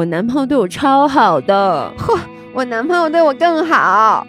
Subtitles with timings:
[0.00, 2.18] 我男朋友对我超好的，呵，
[2.54, 4.26] 我男朋友对我更好，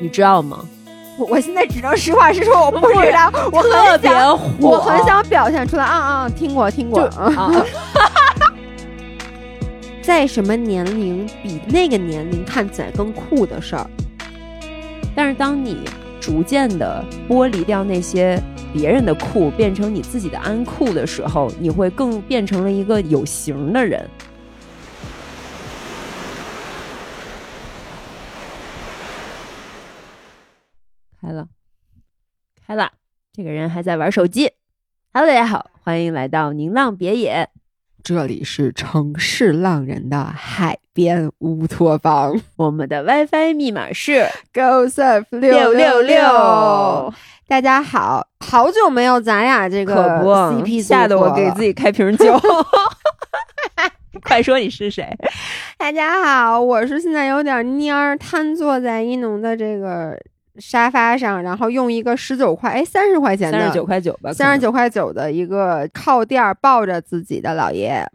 [0.00, 0.60] 你知道吗？
[1.18, 7.52] 我我现在只能实话实说，我不知道，我特别火，我很想表现出来啊啊，听过听过 啊。
[10.00, 13.86] 在什么年龄比那个年龄看起来更酷的事儿？
[15.14, 15.80] 但是当你
[16.18, 18.40] 逐渐的剥离掉那些
[18.74, 24.10] 别人的酷，变成你自己的安酷的时候，你会更变成了一个有型的人。
[31.20, 31.46] 开了，
[32.66, 32.90] 开了，
[33.32, 34.50] 这个人还在玩手机。
[35.12, 37.50] Hello，大家好，欢迎来到宁浪别野。
[38.04, 47.14] 这里是城市浪人的海边乌托邦，我们的 WiFi 密码是 Go Surf 六六六。
[47.48, 52.38] 大家好，好久没有咱俩这个 CP，吓得我给自己开瓶酒。
[54.22, 55.08] 快说你是谁？
[55.78, 60.14] 大家好，我是现在有点蔫儿，瘫坐在一农的这个。
[60.58, 68.06] 沙发上，然后用一个十九块，哎，三十块钱的，三十九块九吧，三十九块九的一个靠垫抱着自己的姥爷。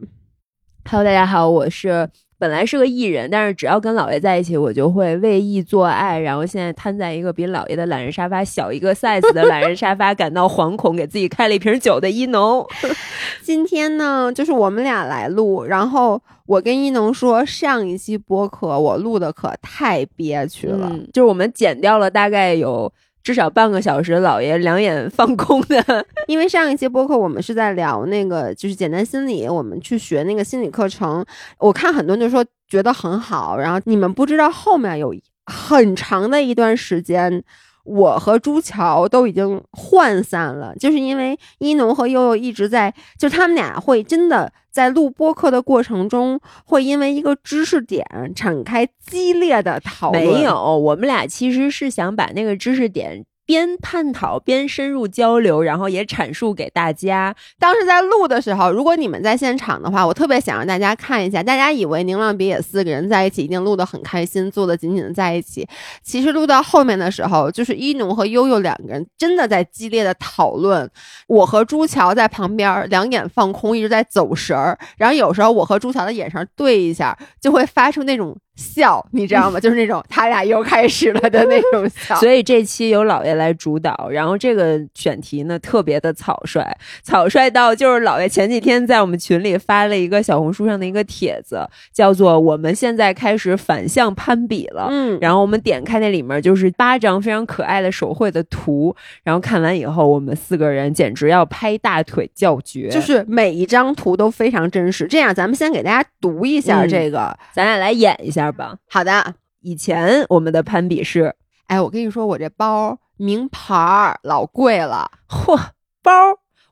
[0.90, 2.08] Hello，大家好，我是。
[2.40, 6.18] 本来是个艺人，但是只要跟老爷在一起，我就会为艺做爱。
[6.18, 12.66] 然后现在瘫在一个比老爷的懒人沙发小一个 size 的懒人沙发，感到惶恐，给自己开了一瓶酒的一农。
[13.44, 22.90] 今天呢，就是我们俩来录，然后我跟一农说，上一期播客我录的可太憋屈了，就是我们剪掉了大概有。
[23.30, 26.04] 至少半个小时，老爷两眼放空的。
[26.26, 31.24] 因为上一期播客我们是在聊那个，就是简单心理，我们去学那个心理课程。
[31.56, 35.14] 我看很多人就说觉得很好，然后你们不知道后面有
[35.46, 37.44] 很长的一段时间。
[37.84, 48.04] 我和朱桥都已经涣散了，就是因为一农和悠悠一直在，就他们俩会真的在录播客的过程中，会因为一个知识点
[48.34, 50.24] 展开激烈的讨论。
[50.24, 53.24] 没有，我们俩其实是想把那个知识点。
[53.50, 57.34] 边探讨边深入交流，然后也阐述给大家。
[57.58, 61.42] 当时在录的时候，如果你们在现场的话，我特别想让大家看一下。
[61.42, 65.66] 大家以为宁浪别野四个人在一起一定录得很开心，坐得紧紧的在一起。
[66.00, 70.88] 其实录到后面的时候，就是一农和悠悠两个人真的在激烈的讨论。
[71.26, 74.78] 我和朱桥在旁边两眼放空，一直在走神儿。
[74.96, 78.38] 然后有时候我和朱桥的眼神对一下，就会发出那种。
[78.56, 79.58] 笑，你知道吗？
[79.60, 82.14] 就是那种他俩又开始了的那种笑。
[82.16, 86.62] 所以这期由老爷来主导，然后这个选题呢特别的草率，
[87.02, 94.88] 草率到就是老爷前几天在我们群里发了一个小红书上的一个帖子，叫做“我们现在开始反向攀比了”。
[94.92, 105.06] 嗯，然后我们点开那里面就是八张非常可爱的手绘的图，然后看完以后，我们四个人简直要拍大腿叫绝，就是每一张图都非常真实。
[105.06, 108.49] 这样，咱们先给大家读一下这个，咱俩来演一下。
[108.52, 109.34] 吧，好的。
[109.60, 111.34] 以前我们的攀比是，
[111.66, 115.58] 哎，我跟你说，我这包名牌儿老贵了，嚯，
[116.02, 116.12] 包，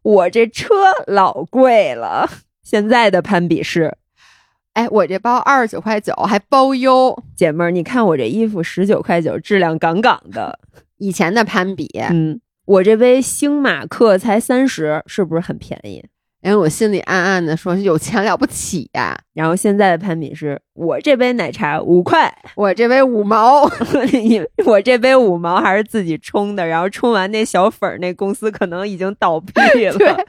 [0.03, 0.75] 我这车
[1.07, 2.29] 老贵了。
[2.63, 3.97] 现在的攀比是，
[4.73, 10.59] 哎，我这包二十九块九还包邮，姐妹儿，你看我这衣服十九块九，质量杠杠的。
[10.99, 16.05] 以前的攀比，嗯，我这杯星马克才三十，是不是很便宜？
[16.41, 19.19] 因为我心里暗暗的说，有钱了不起呀。
[19.35, 23.63] 然后现在的攀比是我这杯奶茶五块，我这杯五毛，
[24.65, 26.67] 我这杯五毛还是自己冲的。
[26.67, 30.25] 然后冲完那小粉儿，那公司可能已经倒闭了。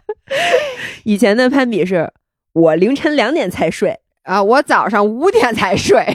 [1.03, 2.11] 以前的攀比是
[2.53, 6.05] 我凌晨两点才睡啊，我早上五点才睡。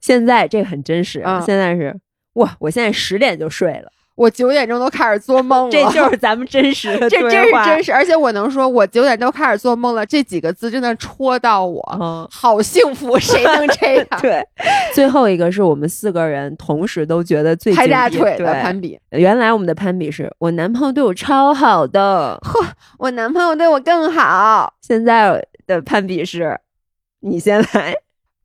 [0.00, 1.98] 现在这很真实，现在是
[2.34, 3.90] 哇，我现在十点就睡了。
[4.16, 7.90] 我九点钟都开始做梦了，这就是咱们真实的， 这真是真实。
[7.92, 14.06] 而且我能说，我九点都开始做梦了，这几个字真的戳到我，好幸福，谁能这样？
[14.20, 14.46] 对，
[14.92, 18.98] 最后一个是我们四个人同时都觉得最拍大腿的攀比。
[19.10, 22.60] 原来我们的攀比是我男朋友对我超好的，呵，
[22.98, 24.74] 我男朋友对我更好。
[24.82, 26.58] 现在的攀比是，
[27.20, 27.94] 你先来，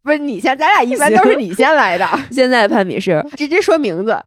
[0.01, 2.07] 不是你先，咱俩一般都是你先来的。
[2.31, 4.18] 现在的攀比是直接说名字。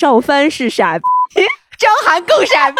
[0.00, 1.04] 赵帆是傻逼，
[1.78, 2.76] 张涵更傻逼，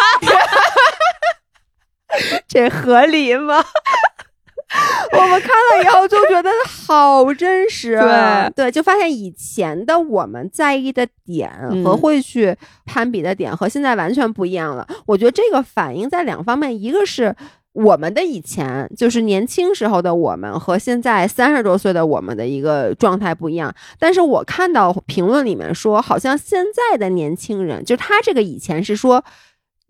[2.49, 3.63] 这合理吗？
[5.13, 11.51] 我们看了以后就觉得好真实，对对，就发现以前的我们在意的点
[11.83, 14.87] 和会去攀比的点和现在完全不一样了。
[15.05, 17.35] 我觉得这个反应在两方面，一个是。
[17.73, 29.23] 我们的以前就是年轻时候的我们和现在三十多岁的我们的一个状态不一样，但是我看到评论里面说，好像现在的年轻人，就他这个以前是说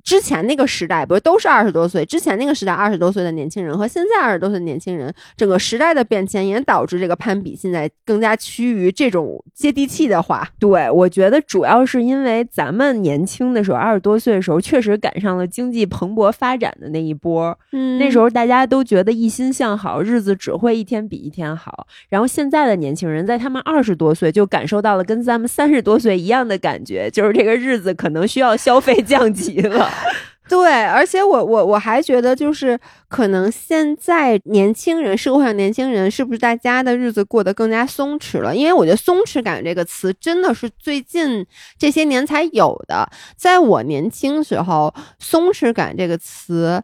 [0.03, 2.05] 之前那个时代不是都是二十多岁？
[2.05, 10.47] 之前那个时代二十多岁的年轻人和现在二十多岁的年轻人，整个时代的变迁也导致这个攀比现在更加趋于这种接地气的话。
[10.59, 17.57] 对，我觉得主要是因为咱们年轻的时候，二十多岁的时候，确实赶上了经济蓬勃发展的那一波。
[17.71, 21.85] 嗯那时候大家都觉得一心向好，日子只会一天比一天好。
[22.09, 29.90] 然后现在的年轻人在他们二十多岁就感受到了跟咱们三十多岁一样的感觉，就是这个日子可能需要消费降级了。
[30.49, 32.77] 对，而且我我我还觉得，就是
[33.07, 38.53] 可能现在年轻人，社会上年轻人是不是大家的日子过得更加松弛了？
[38.53, 41.45] 因为我觉得“松弛感”这个词真的是最近
[41.77, 43.09] 这些年才有的。
[43.37, 46.83] 在我年轻时候，“松弛感”这个词。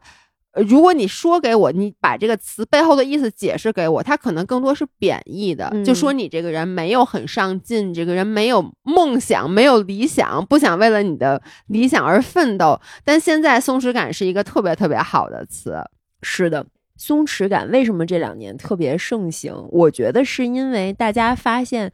[0.58, 12.82] 呃如果你说给我，你把这个词背后的意思解释给我，它可能更多是贬义的，嗯就说你这个人没有很上进，你这个人没有梦想，没有理想，不想为了你的理想而奋斗。
[13.06, 15.76] 但现在松弛感是一个特别特别好的词，
[16.24, 16.66] 是的，
[16.96, 19.54] 松弛感为什么这两年特别盛行？
[19.70, 21.94] 我觉得是因为大家发现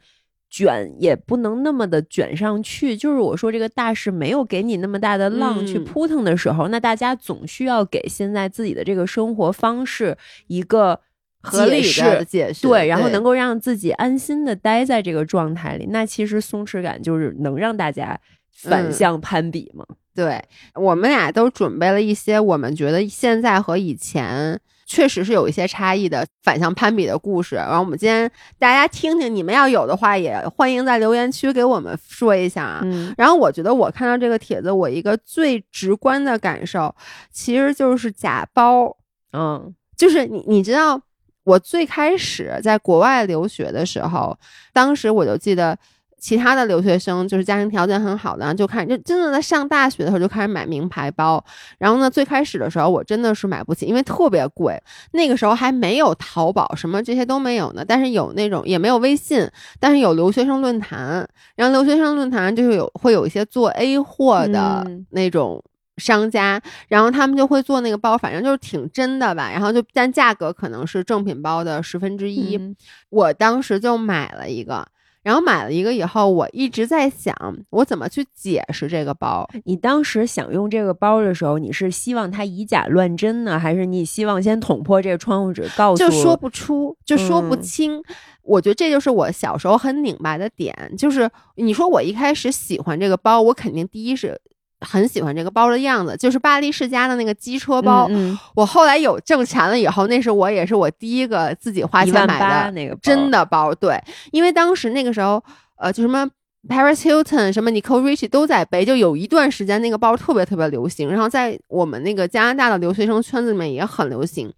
[0.54, 10.16] 卷也不能那么的卷上去，就是我说这个大势没有给你那么大的浪去嗯扑腾的时候，那大家总需要给现在自己的这个生活方式
[10.46, 11.00] 一个
[11.42, 11.82] 合理。
[11.82, 18.20] 的解释，对，然后能够让自己安心的待在这个状态里，那其实松弛感就是能让大家
[18.52, 19.84] 反嗯向攀比嘛。
[20.14, 20.40] 对，
[20.76, 27.56] 我们俩都准备了一些我们觉得现在和以前确实是有一些差异的反向攀比的故事。
[27.56, 32.80] 然后我们今天大家听听，你们要有的话，也欢迎在留言区给我们说一下啊。
[32.84, 36.94] 嗯然后我觉得我看到这个帖子，我一个最直观的感受，
[37.30, 38.96] 其实就是假包。
[39.32, 41.00] 嗯就是你你知道，
[41.44, 44.38] 我最开始在国外留学的时候，
[44.72, 45.78] 当时我就记得。
[46.24, 51.44] 其他的留学生就是家庭条件很好的，就开始就真的在上大学的时候就开始买名牌包。
[51.76, 54.82] 然后呢，最开始的时候我真的是买不起，因为特别贵。
[55.10, 57.84] 那个时候还没有淘宝，什么这些都没有呢。
[57.86, 59.46] 但是有那种也没有微信，
[59.78, 61.28] 但是有留学生论坛。
[61.56, 65.62] 然后留学生论坛就是有会有一些做 A 货的嗯那种
[65.98, 69.50] 商家，然后他们就会做那个包，反正就是挺真的吧。
[69.52, 72.56] 然后就但价格可能是正品包的十分之一。
[72.56, 72.74] 嗯
[73.10, 74.86] 我当时就买了一个。
[75.24, 77.34] 然后买了一个以后，我一直在想，
[77.70, 79.48] 我怎么去解释这个包？
[79.64, 88.02] 你当时想用这个包的时候，你是希望它以假乱真呢，还是你希望先捅破这个窗户纸，告诉就说不出，就说不嗯清。
[88.42, 94.38] 我觉得这就是我小时候很拧巴的点，就是你说我一开始喜欢这个包，我肯定第一是
[94.84, 98.06] 很喜欢这个包的样子，就是巴黎世家的那个机车包。
[98.10, 103.98] 嗯我后来有挣钱了以后，那是我也是我第一个自己花钱买的那个真的包，对，
[104.30, 105.42] 因为当时那个时候，
[105.76, 106.28] 呃，就什么
[106.68, 114.52] Paris Hilton、什么 Nicole Richie 都在背，就有一段时间那个包特别特别流行，然后在我们那个加拿大的留学生圈子里面也很流行。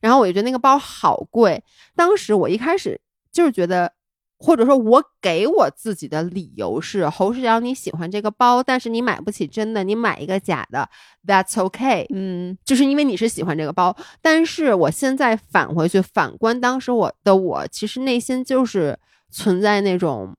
[0.00, 1.62] 然后我就觉得那个包好贵，
[1.94, 3.00] 当时我一开始
[3.30, 3.92] 就是觉得。
[4.38, 10.88] 或者说，我给我自己的理由是：侯世瑶，你喜欢这个包，但是你买不起真的，你买一个假的
[11.26, 12.06] ，That's okay。
[12.14, 18.96] 嗯就是因为你是喜欢这个包，但是我现在返回去反观当时我的我，其实内心就是
[19.28, 20.32] 存在那种，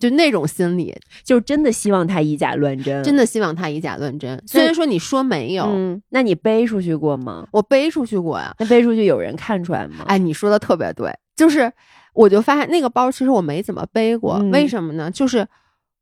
[0.00, 4.42] 就那种心理，就真的希望他以假乱真，真的希望他以假乱真。
[4.46, 7.46] 虽然说你说没有，嗯，那你背出去过吗？
[7.52, 8.54] 我背出去过呀。
[8.58, 10.04] 那背出去有人看出来吗？
[10.08, 11.70] 哎，你说的特别对，就是
[12.14, 15.10] 我就发现那个包其实我没怎么背过，嗯为什么呢？
[15.10, 15.46] 就是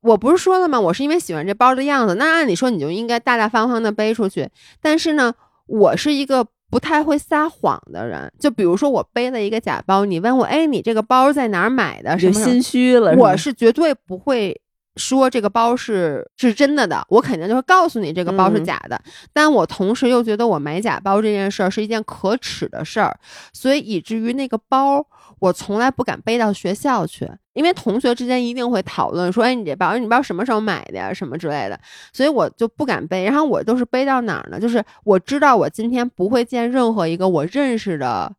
[0.02, 0.80] 我不是说了吗？
[0.80, 4.48] 我是因为喜欢这包的样子，那按理说你就应该大大方方的背出去。
[4.80, 5.34] 但是呢，
[5.66, 12.18] 我是一个不太会撒谎的人，就比如说我背了一个假包，你问我，哎，你这个包在哪儿买的？
[12.18, 13.14] 什么心虚了。
[13.16, 14.60] 我是绝对不会
[14.96, 19.00] 说这个包是是真的的，我肯定就会告诉你这个包是嗯假的。
[19.32, 23.18] 但我同时又觉得我买假包这件事儿是一件可耻的事儿，
[23.52, 25.06] 所以以至于那个包
[25.38, 31.78] 我从来不敢背到学校去，因为同学之间一定会讨论说，哎，你这包你包什么时候买的呀，什么之类的，
[32.12, 33.24] 所以我就不敢背。
[33.24, 34.58] 然后我都是背到哪儿呢？
[34.58, 38.32] 就是我知道我今天不会见任何一个我认识的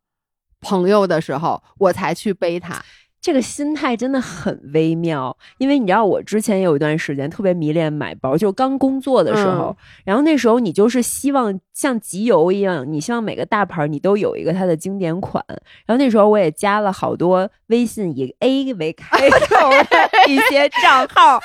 [0.60, 2.82] 朋友的时候，我才去背它。
[3.28, 9.76] 这个心态真的很微妙，因为你知道，我之前有一段时间特别迷恋买包，就刚工作的时候，嗯。
[10.06, 15.44] 然后那时候你就是希望像集邮一样，你希望每个大牌你都有一个它的经典款。
[15.84, 21.38] 然后那时候我也加了好多微信以 A 为开头的一些账号，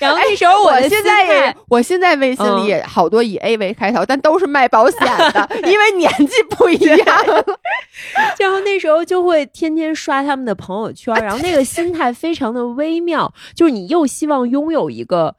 [0.00, 2.66] 然后那时候的我现在也，我现在微信里嗯。
[2.66, 5.00] 也好多以 A 为开头，但都是卖保险
[5.32, 7.06] 的， 因为年纪不一样。
[8.40, 15.36] 然后那时候就会天天刷他们的朋友圈，然后那个心态非常的微妙，就是你又希望拥有一个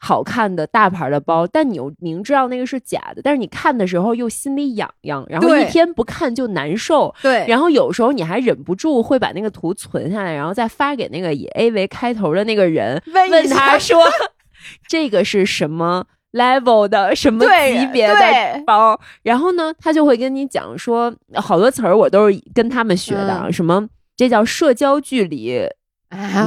[0.00, 7.14] 好看的大牌的包，但你又明知道那个是假的，但是你看的时候又心里痒痒，然后一天不看就难受。
[7.22, 14.04] 对然后有时候你还忍不住会把那个图存下来，然后再发给那个以 A 为开头的那个人，问问他说
[14.88, 25.60] 这个是什么 level 的什么级别的包，然后呢，他就会跟你讲说好多词儿我都是跟他们学的，啊，嗯什么这叫社交距离，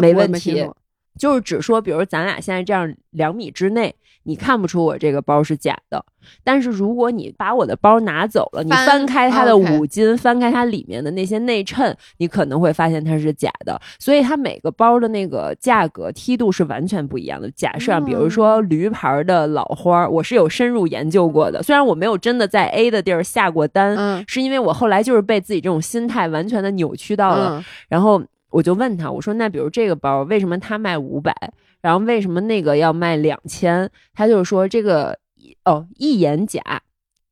[0.01, 0.69] 没问题
[1.17, 6.03] 就是只说，比如咱俩现在这样两米之内，你看不出我这个包是假的。
[6.43, 13.79] 但是如果你把我的包拿走了，你翻翻开它的五金，翻开它里面的那些内衬，你可能会发现它是假的。
[13.97, 17.49] 所以它每个包的那个价格梯度是完全不一样的。
[17.51, 27.57] 假设啊比如说驴牌的老花儿，我是有深入研究过的，虽然我没有真的在 A 的地儿下过单，嗯是因为我后来就是被自己这种心态完全的扭曲到了。
[27.57, 31.33] 嗯然后我就问他，我说那比如这个包为什么它卖五百，
[31.81, 33.89] 然后为什么那个要卖两千？
[34.13, 35.17] 他就是说这个
[35.65, 36.61] 哦一眼假，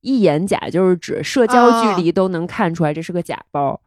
[0.01, 3.79] 一眼假就是指社交距离都能看出来这是个假包。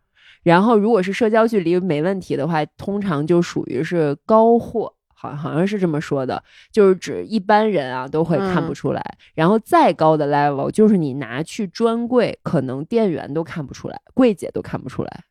[0.42, 4.94] 然后如果是社交距离没问题的话，通常就属于是高货。
[5.14, 6.42] 好，好像是这么说的，
[6.72, 9.00] 就是指一般人啊都会看不嗯出来。
[9.34, 15.22] 然后再高的 level，就是你拿去专柜，可能店员都看不出来，柜姐都看不出来。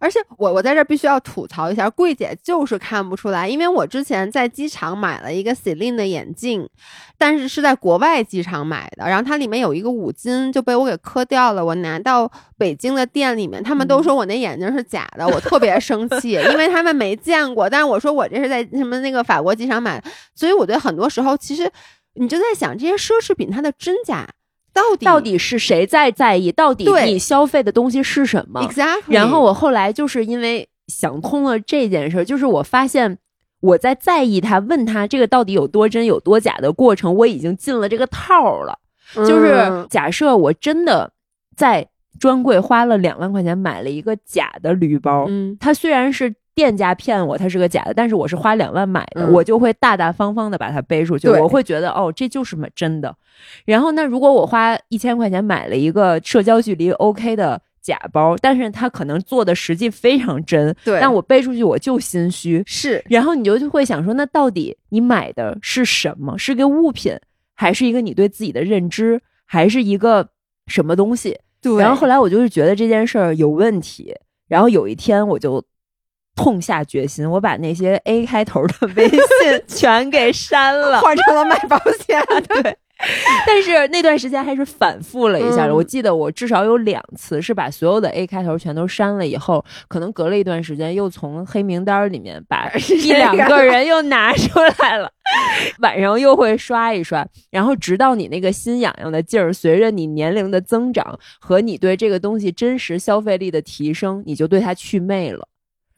[0.00, 6.68] 而且我我在这儿必须要吐槽一下，柜姐就是看不出来，因为我之前在机场买了一个 Celine 的眼镜，
[7.16, 21.70] 但是是在国外机场买的，然后它里面有一个五金就被我给磕掉了，我拿到北京的店里面，他们都说我那眼镜是假的，我特别生气，因为他们没见过，但是我说我这是在什么那个法国机场买的，所以我觉得很多时候其实
[22.14, 24.28] 你就在想这些奢侈品它的真假
[24.78, 26.52] 到底到底是谁在在意？
[26.52, 33.18] 到底你消费的东西是什么？exactly，然后我后来就是因为想通了这件事儿，就是我发现
[33.60, 38.78] 我在在意他，问他这个到底有多真有多假的过程，我已经进了这个套儿了。
[39.14, 41.10] 就是嗯假设我真的
[41.56, 53.14] 在专柜花了两万块钱买了一个假的驴包，嗯它虽然是店家骗我它是个假的，但是我是花两万买的，嗯我就会大大方方的把它背出去，我会觉得哦，这就是么真的。
[53.64, 62.62] 然后那如果我花一千块钱买了一个社交距离 OK 的假包，但是它可能做的实际非常真，对但我背出去我就心虚。
[62.66, 66.36] 是然后你就就会想说，那到底你买的是什么？
[66.36, 67.16] 是个物品，
[67.54, 70.28] 还是一个你对自己的认知，还是一个
[70.66, 71.38] 什么东西？
[71.60, 74.14] 对，然后后来我就是觉得这件事儿有问题，
[74.48, 75.62] 然后有一天我就
[76.36, 79.18] 痛下决心，我把那些 A 开头的 微信
[79.66, 81.00] 全给删了。
[81.00, 82.76] 换成了卖保险 对，
[83.46, 95.10] 但是那段时间还是反复了一下我记得我至少有两次是把所有的 A 开头全都删了以后，可能隔了一段时间又从黑名单里面把 一两个人又拿出来了，
[95.80, 105.46] 晚上又会刷一刷，然后直到你那个心痒痒的劲儿，随着你年龄的增长和你对这个东西真实消费力的提升，你就对它祛魅了，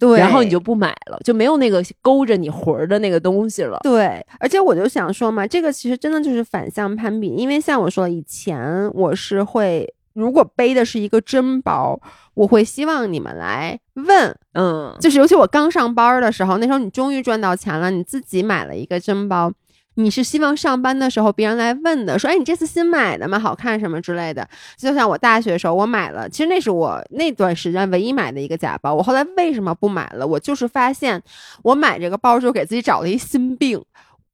[0.00, 3.78] 对然后你就不买了，就没有那个勾着你魂儿的那个东西了。
[3.82, 12.00] 对，而且我就想说嘛，这个其实真的就是反向攀比，因为像我说，以前我是会，如果背的是一个真包，
[12.32, 19.52] 我会希望你们来问，嗯，就是尤其我刚上班儿的时候，那时候你终于赚到钱了，你自己买了一个真包。
[19.94, 23.38] 你是希望上班的时候别人来问的，说：“哎，你这次新买的吗？
[23.38, 28.94] 好看什么之类的。”就像我大学的时候，我买了，其实那是我那段时间唯一买的一个假包。
[28.94, 30.26] 我后来为什么不买了？
[30.26, 31.22] 我就是发现，
[31.62, 33.82] 我买这个包之后给自己找了一心病。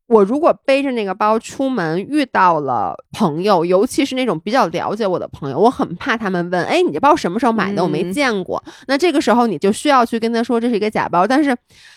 [0.08, 7.82] 我如果背着那个包出门，遇到了朋友，尤其是那种比较了解我的朋友，我很怕他们问：“哎，你这包什么时候买的？
[7.82, 8.62] 我没嗯见过。
[8.86, 11.56] 那这个时候你就需要去跟他说这是一个假包，但是，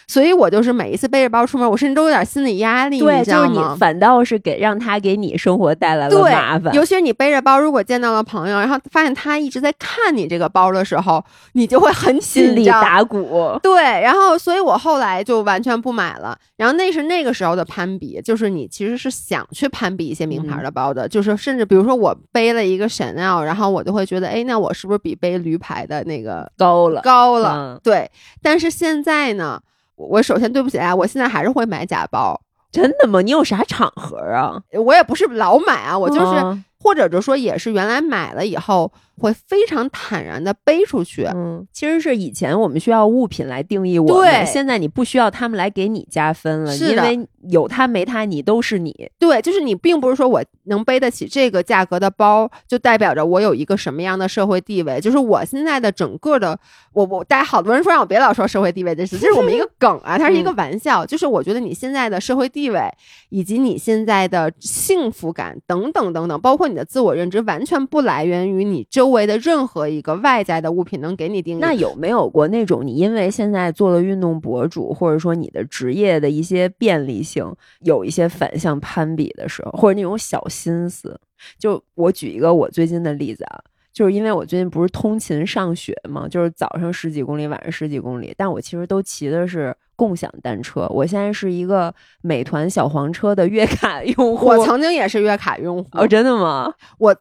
[0.09, 3.59] 所以我就是每一次背着包出门，我甚至都有点心理压力，对，你知就是你？
[3.77, 6.73] 反倒是给让他给你生活带来了麻烦。
[6.73, 11.23] 尤其是你背着包，如果见到了朋友，然后发现他一直在看你这个包的时候，
[11.53, 12.65] 你就会很心里。
[12.65, 13.55] 打鼓。
[13.61, 16.35] 对，然后所以我后来就完全不买了。
[16.57, 27.53] 然后那是那个时候的攀比，就是你其实是想去攀比一些名嗯牌的包的，就是甚至比如说我背了一个 Chanel，然后我就会觉得，哎，那我是不是比背驴牌的那个高了，高了？
[27.55, 28.09] 嗯对，
[28.41, 29.61] 但是现在呢，
[29.99, 32.39] 我我首先对不起大家，我现在还是会买假包，
[32.71, 33.21] 真的吗？
[33.21, 34.59] 你有啥场合啊？
[34.71, 36.35] 我也不是老买啊，我就是。
[36.41, 41.25] 嗯或者就说也是原来买了以后会非常坦然的背出去。
[41.25, 49.09] 嗯，其实是以前我们需要物品来定义我们，对现在你不需要他们来给你加分了，因为有他没他，你都是你。
[49.19, 54.99] 对，就是你并不是说我能背得起这个价格的包，就代表着我有一个什么样的社会地位。
[54.99, 56.57] 就是我现在的整个的，
[56.93, 61.05] 我我大家好多人说让我别老说社会地位这事，这是我们一个梗啊，它是一个 玩笑。
[61.05, 62.81] 就是我觉得你现在的社会地位，
[63.29, 71.59] 以及你现在的幸福感等等等等，包括你的自我认知，完全不来源于你周围的任何一个外在的物品能给你定义。
[71.59, 81.19] 那有没有过那种你因为现在做了运动博主，或者说你的职业的一些便利性，有一些反向攀比的时候，或者那种小心思？
[81.57, 83.59] 就我举一个我最近的例子啊。
[83.91, 90.87] 就是因为我最近不是通勤上学嘛，就是早上十几公里，晚上十几公里，但我其实都骑的是共享单车。
[90.89, 94.45] 我现在是一个美团小黄车的月卡用户。
[94.45, 96.71] 我曾经也是月卡用户哦，真的吗？
[96.97, 97.13] 我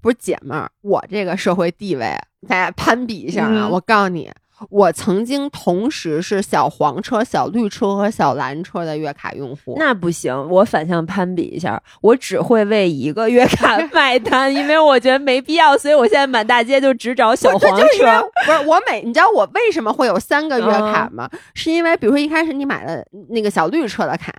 [0.00, 2.16] 不是姐们儿，我这个社会地位，
[2.48, 3.66] 大家攀比一下啊！
[3.66, 4.30] 嗯我告诉你，
[4.68, 9.74] 我曾经同时是小黄车、小绿车和小蓝车的月卡用户。
[9.78, 18.22] 那不行，我反向攀比一下，我只会为一个月卡 买单，因为我觉得没必要，所以我现在满大街就只找小黄车。
[18.46, 21.30] 不是我每，你知道我为什么会有三个月卡嗯吗？
[21.54, 24.32] 是因为比如说一开始你买了那个小绿车的卡。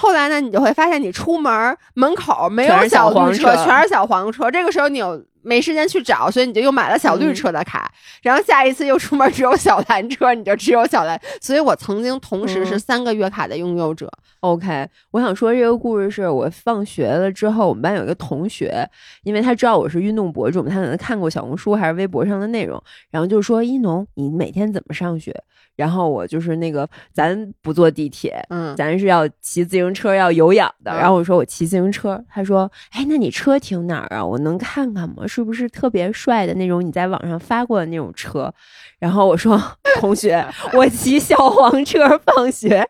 [0.00, 4.48] 后来呢，你就会发现你出门门口没有小绿车，黄车全是小黄车。
[4.48, 7.92] 这个时候你有没时间去找，所以你就又买了小绿嗯车的卡。
[8.22, 11.20] 然后下一次又出门只有小蓝车，你就只有小蓝。
[11.40, 14.08] 所以我曾经同时是嗯三个月卡的拥有者。
[14.40, 18.88] OK，我想说这个故事是我放学了之后，我们班有一个同学，
[19.24, 25.34] 因为他知道我是运动博主嘛，他可能看过小红书还是微博上的内容，然后就说一农，你每天怎么上学？
[25.78, 30.90] 然后我就是那个，咱不坐地铁，嗯，咱是要骑自行车，要有氧的。
[30.90, 34.26] 嗯然后我说我骑自行车，他说，哎，那你车停哪儿啊？
[34.26, 35.24] 我能看看吗？
[35.28, 38.52] 是不是特别帅的那种你在网上发过的那种车？
[38.98, 39.56] 然后我说，
[40.00, 40.44] 同学，
[40.74, 42.84] 我骑小黄车放学，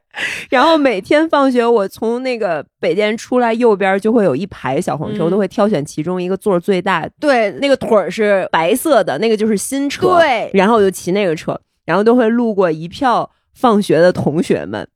[0.49, 10.16] 然后每天放学我从那个北电出来，右边就会有一排小黄车，嗯我都会挑选其中一个座儿最大的，对，那个腿儿是白色的，那个就是新车。
[10.18, 14.87] 对然后我就骑那个车，然后都会路过一票放学的同学们，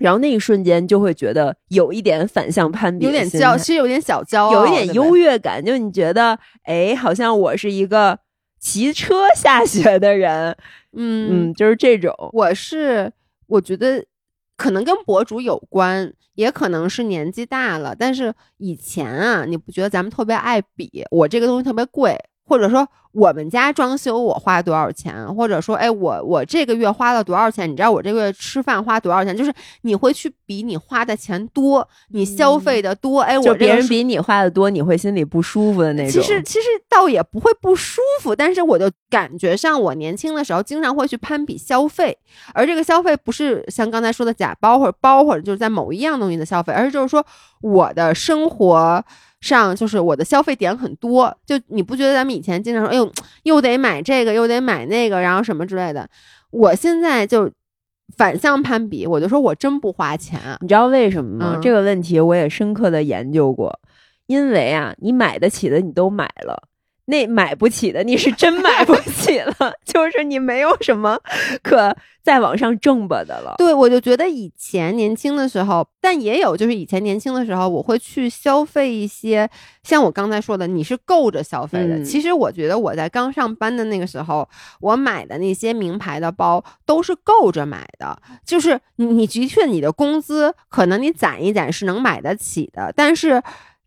[0.00, 8.18] 然后那一瞬间就会觉得有一点反向攀比，有点骄，其实有点小骄傲，有一点优越感，就你觉得，哎，好像我是一个
[8.58, 10.56] 骑车下学的人，
[10.96, 13.12] 嗯嗯，就是这种，我是
[13.46, 14.04] 我觉得
[14.56, 17.94] 可能跟博主有关，也可能是年纪大了。
[17.96, 21.06] 但是以前啊，你不觉得咱们特别爱比？
[21.12, 27.70] 我这个东西特别贵，或者说我们家装修我花多少钱，或者说哎我我这个月花了多少钱？
[27.70, 29.36] 你知道我这个月吃饭花多少钱？
[29.36, 36.10] 就是你会去比你花的钱多，你消费的多，哎，我别人比你花的多，你会心里不舒服的那种。
[36.10, 42.18] 其实其实倒也不会不舒服，但是我就感觉上，我年轻的时候经常会去攀比消费，
[42.52, 47.24] 而这个消费不是像刚才说的假包或者包或者就是在某一样东西的消费，而是就是说
[47.60, 49.04] 我的生活
[49.44, 51.36] 上就是我的消费点很多。
[51.44, 56.08] 就你不觉得咱们以前经常说，哎呦，又得买这个，又得买那个，然后什么之类的，
[56.50, 57.50] 我现在就
[58.16, 60.56] 反向攀比，我就说我真不花钱啊。
[60.62, 61.52] 你知道为什么吗？
[61.56, 63.78] 嗯这个问题我也深刻的研究过，
[64.26, 66.68] 因为啊，你买得起的你都买了。
[67.06, 71.18] 那买不起的，你是真买不 起了，就是你没有什么
[71.62, 73.54] 可再往上挣吧的了。
[73.58, 79.48] 对，我就觉得以前年轻的时候，但也有就是以前年轻的时候，我会去消费一些，
[79.82, 81.98] 像我刚才说的，你是够着消费的。
[81.98, 84.48] 嗯其实我觉得我在刚上班的那个时候，
[84.80, 93.42] 我买的那些名牌的包都是够着买的，就是你你的确你的工资可能你攒一攒是能买得起的，但是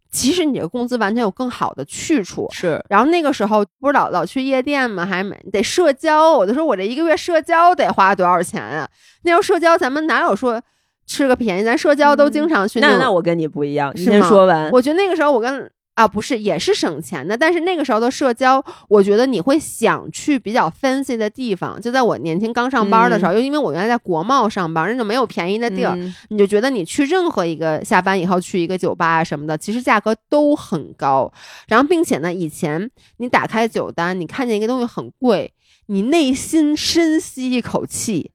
[0.09, 2.47] 其实你的工资完全有更好的去处。
[2.51, 5.05] 是，然后那个时候不是老老去夜店吗？
[5.05, 8.87] 还没得社交，我就说我这一个月社交得花多少钱啊？
[9.23, 10.61] 那时候社交咱们哪有说
[11.05, 11.63] 吃个便宜？
[11.63, 14.69] 咱社交都经常去种那那我跟你不一样，你先说完。
[14.71, 21.81] 我觉得那个时候我跟啊不是也是省钱的，但是那个时候的社交，我觉得你会想去比较 fancy 的地方。
[21.81, 31.33] 就在我年轻刚上班的时候，又因为我原来在国贸上班，那就没有便宜的地儿，嗯你就觉得你去任何一个下班以后去一个酒吧啊什么的，其实价格都很高。
[31.67, 35.51] 然后并且呢，以前你打开酒单，你看见一个东西很贵，
[35.87, 38.29] 你内心深吸一口气，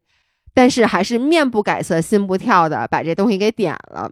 [0.52, 4.10] 但是还是面不改色心不跳的把这东西给点了。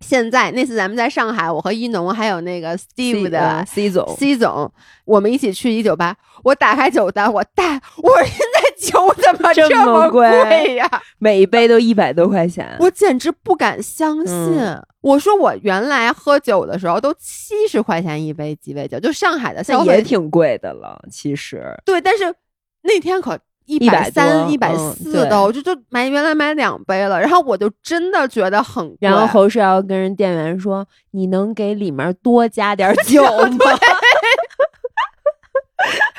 [0.00, 4.72] 现在那次咱们在上海，我和一农还有那个 Steve 的呃 C 总，C 总，
[5.04, 6.16] 我们一起去一酒吧。
[6.42, 10.88] 我打开酒单，我大，我说现在酒怎么这么么贵呀？
[11.18, 12.76] 每一杯都一百多块钱。
[12.80, 14.34] 我简直不敢相信。
[14.34, 21.74] 嗯我说我原来喝酒的时候都七十块钱一杯鸡尾酒，就上海的消费也挺贵的了，其实。
[21.86, 22.34] 对，但是
[22.82, 23.38] 那天可
[23.78, 28.96] 一100三、多一百嗯四的，我，就就买原来买两杯了，然后我就真的觉得很贵。
[29.00, 33.30] 然后侯世瑶跟人店员说：“你能给里面多加点 酒吗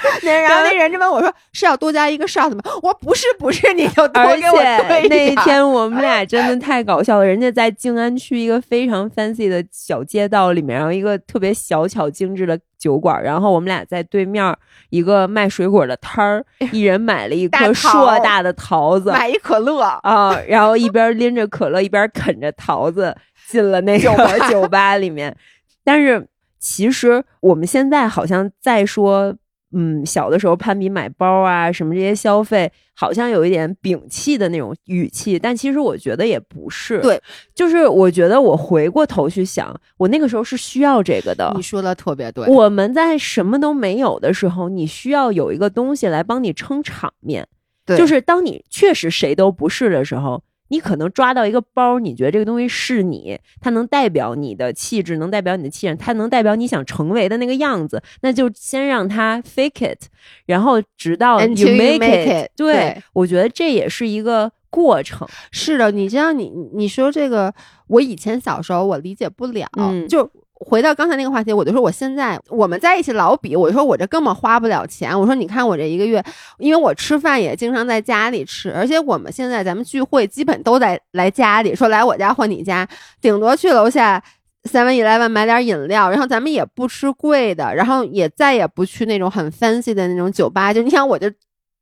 [0.24, 14.56] 那然后那人就问我说：“是要多加一个 shot 吗？”我说：“不是，不是，你就？”多而给我且兑点那天我们俩真的太搞笑了，人家在静安区一个非常 fancy 的小街道里面，然后一个特别小巧精致的酒馆，然后我们俩在对面
[14.90, 23.16] 一个卖水果的摊儿，一人买了一颗硕大的桃子买一可乐，啊，然后一边拎着可乐一边啃着桃子
[23.48, 25.36] 进了那酒吧个酒吧里面。
[25.84, 26.28] 但是
[26.60, 29.36] 其实我们现在好像在说，
[29.74, 37.00] 嗯，小的时候攀比买包啊什么这些消费，好像有一点摒弃的那种语气，但其实我觉得也不是。
[37.02, 37.22] 对，
[37.56, 41.62] 就是我觉得我回过头去想，我那个时候是需要这个的你。
[41.62, 42.48] 说的特别对。
[42.48, 47.48] 我们在什么都没有的时候，你需要有一个东西来帮你撑场面。
[47.84, 60.06] 对就是当你确实谁都不是的时候，你可能抓到一个包，你觉得这个东西是你，它能代表你的气质，能代表你的气质，它能代表你想成为的那个样子，那就先让它 fake it，
[60.46, 65.28] 然后直到 you make make it，对对我觉得这也是一个过程。
[65.52, 67.54] 是的，你知道你你说这个，
[67.88, 70.32] 我以前小时候我理解不了，嗯就。
[70.64, 75.20] 回到刚才那个话题，我就说我现在我们在一起老比，我就说我这根本花不了钱。
[75.20, 76.24] 我说你看我这一个月，
[76.60, 82.88] 因为我吃饭也经常在家里吃，而且我们现在咱们聚会基本都在来家里，说来我家或你家，
[83.20, 84.24] 顶多去楼下
[84.64, 90.72] Seven Eleven 买点饮料，然后咱们也不吃贵的，然后也再也不去那种很 fancy 的那种酒吧。
[90.72, 91.28] 就你想，我就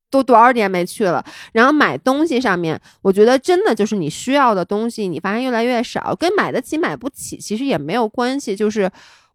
[0.10, 8.56] 都多少年没去了，然后买东西上面，我觉得真的就是你需要的东西，你发现越来越少，跟买得起买不起其实也没有关系。
[8.56, 8.90] 就是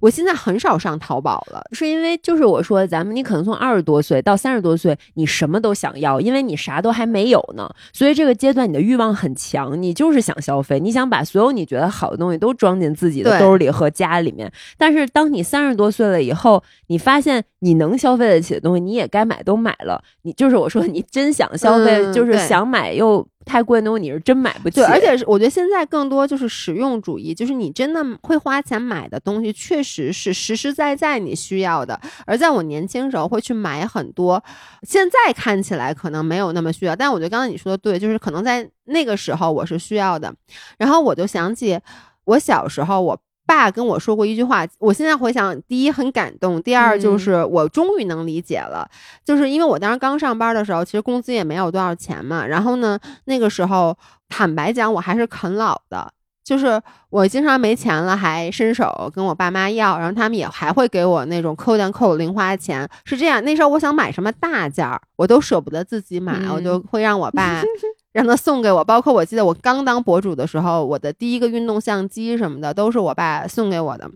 [0.04, 14.52] 我现在很少上淘宝了，是因为就是我说，咱们你可能从二十多岁到三十多岁，你什么都想要，因为你啥都还没有呢，所以这个阶段你的欲望很强，你就是想消费，你想把所有你觉得好的东西都装进自己的对兜里和家里面。
[14.76, 24.76] 但是当你三十多岁了以后，你发现你能消费得起的东西，你也该买都买了，你就是我说你真想消费，嗯就是想买又太贵的东西，你是真买不起。
[24.76, 32.00] 对，而且是我觉得现在更多就是实用主义，就是你真的会花钱买的东西，确实是实实在在你需要的。
[32.26, 34.42] 而在我年轻时候会去买很多，
[34.82, 40.34] 现在看起来可能没有那么需要，但我觉得刚才你说的对，就是可能在那个时候我是需要的。
[40.78, 41.78] 然后我就想起
[42.24, 43.20] 我小时候我。
[43.46, 48.88] 爸跟我说过一句话，我现在回想，第一很感动，第二就嗯是我终于能理解了，
[49.24, 52.46] 就是因为我当时刚上班的时候，其实工资也没有多少钱嘛。
[52.46, 53.96] 然后呢，那个时候
[54.28, 56.10] 坦白讲，我还是啃老的，
[56.42, 56.80] 就是
[57.10, 62.88] 我经常没钱了，还伸手跟我爸妈要，然后他们也还会给我那种扣点扣零花钱。
[63.04, 67.62] 是这样，那时候我想买什么大件儿，我都舍不得自己买，嗯我就会让我爸。
[68.14, 74.08] 让他送给我，包括我记得我刚当博主的时候，我的第一个运动相机什么的都是我爸送给我的。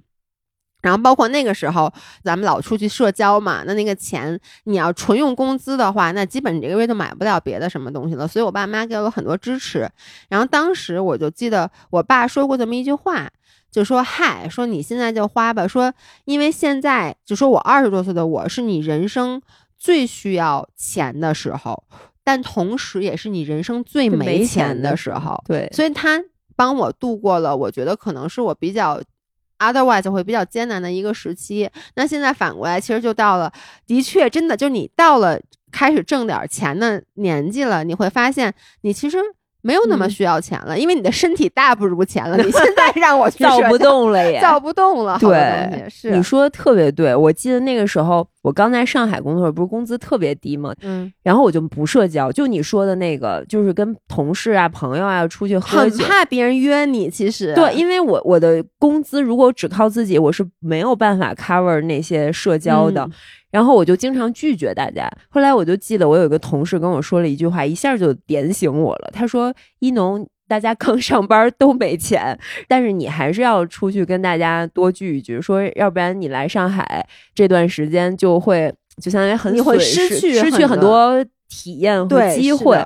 [0.81, 8.29] 然后包括那个时候，咱们老出去社交嘛，那那个钱你要纯用工资的话，那基本你这个月就买不了别的什么东西了。
[8.29, 9.91] 所以我爸妈给了我很多支持。
[10.29, 13.29] 然后当时我就记得我爸说过这么一句话，
[13.73, 15.93] 就说：“嗨，说你现在就花吧，说
[16.25, 19.43] 因为现在就说我二十多岁的我是你人生
[19.77, 21.83] 最需要钱的时候，
[22.29, 26.23] 但同时也是你人生最没没钱钱的的时候。”对，所以他
[26.55, 29.01] 帮我度过了，我觉得可能是我比较
[29.59, 31.71] otherwise 会比较艰难的一个时期。
[31.95, 33.51] 那现在反过来，其实就到了，
[33.87, 35.41] 的确真的就你到了
[35.73, 39.17] 开始挣点钱的年纪了，你会发现你其实。
[39.63, 42.37] 没有那么嗯需要钱了，因为你的身体大不如前了。
[42.37, 45.19] 你现在让我去 造不，动了 也，造不动了。
[45.21, 50.73] 对是你说的特别对，我记得那个时候我刚在上海工作，不是工资特别低嘛？
[50.83, 56.07] 嗯，然后我就不社交，就你说的那个，就是跟同事啊、朋友啊出去喝酒很。
[56.07, 63.03] 怕别人约你，其实对，因为我我的工资如果只靠自己，我是没有办法 cover 那些社交的。
[63.03, 63.13] 嗯
[63.51, 65.11] 然后我就经常拒绝大家。
[65.29, 69.11] 后来我就记得我有一个同事跟我说了一句话，一下就点醒我了。
[69.13, 82.77] 他说：“一农，大家刚上班都没钱，但是你还是要出去跟大家多聚一聚，说要不然你来上海这段时间就会就相当于很你会失去失去很很多体验和机会。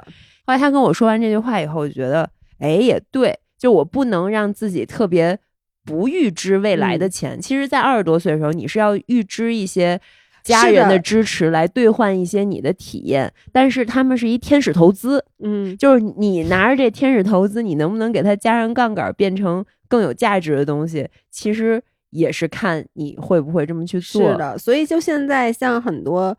[0.44, 5.38] 后来他跟我说完这句话以后，我就觉得，哎，也对，就我不能让自己特别
[5.84, 7.40] 不预知未来的嗯钱。
[7.40, 10.00] 其实，在二十多岁的时候，你是要预知一些
[10.42, 21.08] 家人的支持来兑换一些你的体验，但是他们是一天使投资，嗯，就是你拿着这天使投资，你能不能给它加上杠杆，变成更有价值的东西？
[21.30, 24.32] 其实也是看你会不会这么去做。
[24.32, 26.36] 是的，所以就现在像很多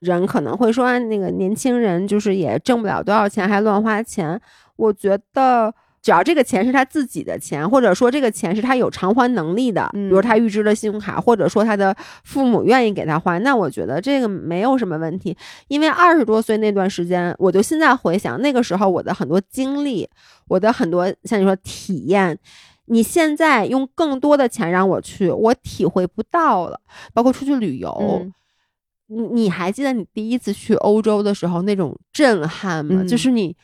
[0.00, 4.40] 人可能会说，那个年轻人就是也挣不了多少钱，还乱花钱。
[4.76, 5.74] 我觉得。
[6.02, 15.36] 只要这个钱是他自己的钱，或者说这个钱是他有偿还能力的，比如他预支了信用卡，或者说他的父母愿意给他还，那我觉得这个没有什么问题。
[15.68, 20.08] 因为二十多岁那段时间，我就现在回想那个时候我的很多经历，
[20.48, 22.36] 我的很多像你说体验，
[22.86, 26.80] 你现在用更多的钱让我去，我体会不到了。
[27.14, 28.26] 包括出去旅游，
[29.06, 33.04] 你你还记得你第一次去欧洲的时候那种震撼吗？
[33.04, 33.54] 就是你。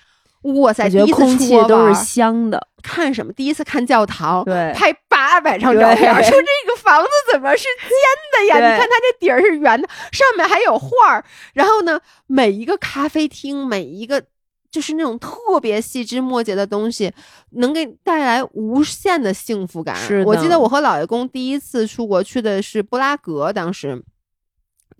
[0.42, 0.88] 哇塞！
[0.88, 2.68] 觉得空气都是香的。
[2.82, 3.32] 看什么？
[3.32, 7.90] 第一次看教堂，对，拍八百张照片，说这个房子怎么是尖
[8.32, 8.70] 的呀？
[8.70, 11.24] 你看它这底儿是圆的，上面还有画儿。
[11.54, 14.22] 然后呢，每一个咖啡厅，每一个
[14.70, 17.12] 就是那种特别细枝末节的东西，
[17.50, 19.96] 能给带来无限的幸福感。
[19.96, 24.00] 是我记得我和老爷公第一次出国去的是布拉格，当时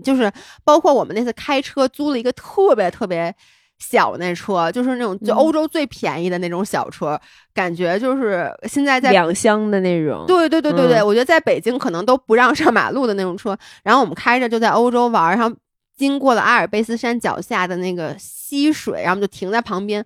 [0.03, 0.31] 就是
[0.65, 3.35] 包括我们那次开车租了一个特别特别。
[3.79, 7.19] 小那车就是那种就欧洲最便宜的那种小车，
[7.55, 10.25] 感觉就是现在在两厢的那种。
[10.27, 13.57] 对对对对对，我觉得在北京可能都不让上马路的那种车。
[13.85, 15.57] 然后我们开着就在欧洲玩，然后
[15.97, 20.05] 经过了阿尔卑斯山脚下的那个溪水，然后就停在旁边。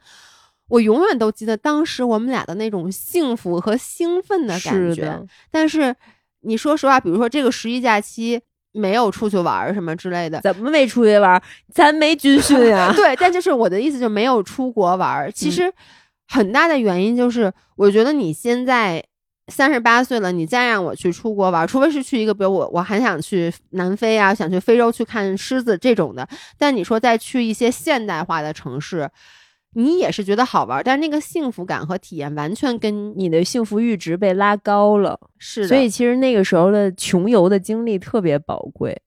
[0.69, 5.21] 我永远都记得当时我们俩的那种幸福和兴奋的感觉。
[5.51, 5.95] 但是
[6.43, 8.43] 你说实话，比如说这个十一假期。
[8.73, 11.41] 没有出去玩什么之类的，怎么没出去玩？
[11.73, 12.93] 咱没军训呀。
[12.97, 15.31] 对，但就是我的意思，就没有出国玩。
[15.33, 15.73] 其实
[16.29, 19.05] 很大的原因就是，我觉得你现在
[19.49, 26.27] 三十八岁了，你再让我去出国玩，除非是去一个，比如我我还想去南非啊，想去非洲去看狮子这种的。
[26.57, 29.09] 但你说再去一些现代化的城市。
[29.75, 35.69] 你也是觉得好玩，但是那个幸福感和体验完全跟你的幸福阈值被拉高了，是的。
[35.69, 39.01] 所以其实那个时候的穷游的经历特别宝贵，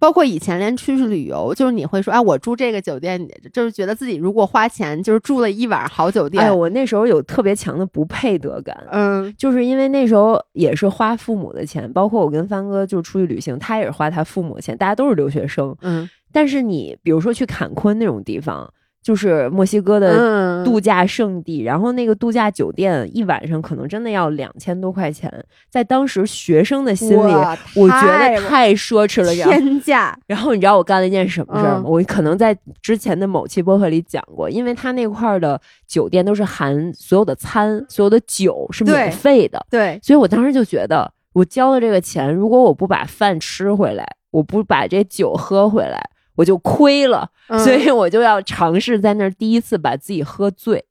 [0.00, 6.42] 包括以前连出去旅游，就是你会说啊，我住这个酒店，就是觉得自己如果花钱就是住了一晚好酒店。
[6.42, 16.10] 哎，我那时候有特别强的不配得感，嗯，就是因为那时候也是花父母的钱，包括我跟帆哥就出去旅行，他也是花他父母的钱，大家都是留学生，嗯。
[16.32, 18.68] 但是你比如说去坎昆那种地方。
[19.02, 25.32] 就是墨西哥的度假胜地，然后那个度假酒店一晚上可能真的要两千多块钱，
[25.70, 27.32] 在当时学生的心里，
[27.76, 30.14] 我觉得太奢侈了，天价。
[30.26, 31.84] 然后你知道我干了一件什么事儿吗？
[31.86, 46.10] 我可能在之前的某期播客里讲过，因为他那块儿的酒店都是含所有的餐、所有的酒是免费的，对，所以我当时就觉得，我交了这个钱，如果我不把饭吃回来，我不把这酒喝回来。
[46.40, 47.28] 我就亏了，
[47.64, 50.82] 所以我就要尝试在那儿第一次把自己喝醉，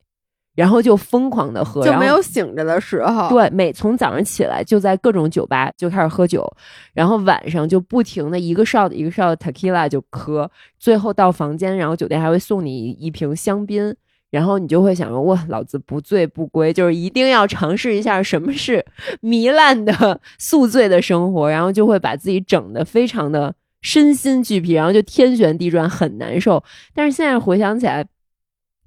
[0.54, 3.28] 然后就疯狂的喝，就没有醒着的时候。
[3.30, 6.48] 对，每从早上起来就在各种酒吧就开始喝酒，
[6.94, 13.96] 然后晚上就不停的一个 shot 一个 shot tequila 就喝，最后到房间，然后酒店还会送你一瓶香槟，
[14.30, 18.86] 然后你就会想说，哇，老子不醉不归，就是一定要尝试一下什么是
[19.24, 23.56] 糜烂的宿醉的生活，然后就会把自己整的非常的。
[23.82, 26.64] 身心俱疲，然后就天旋地转，很难受。
[26.94, 28.06] 但是现在回想起来，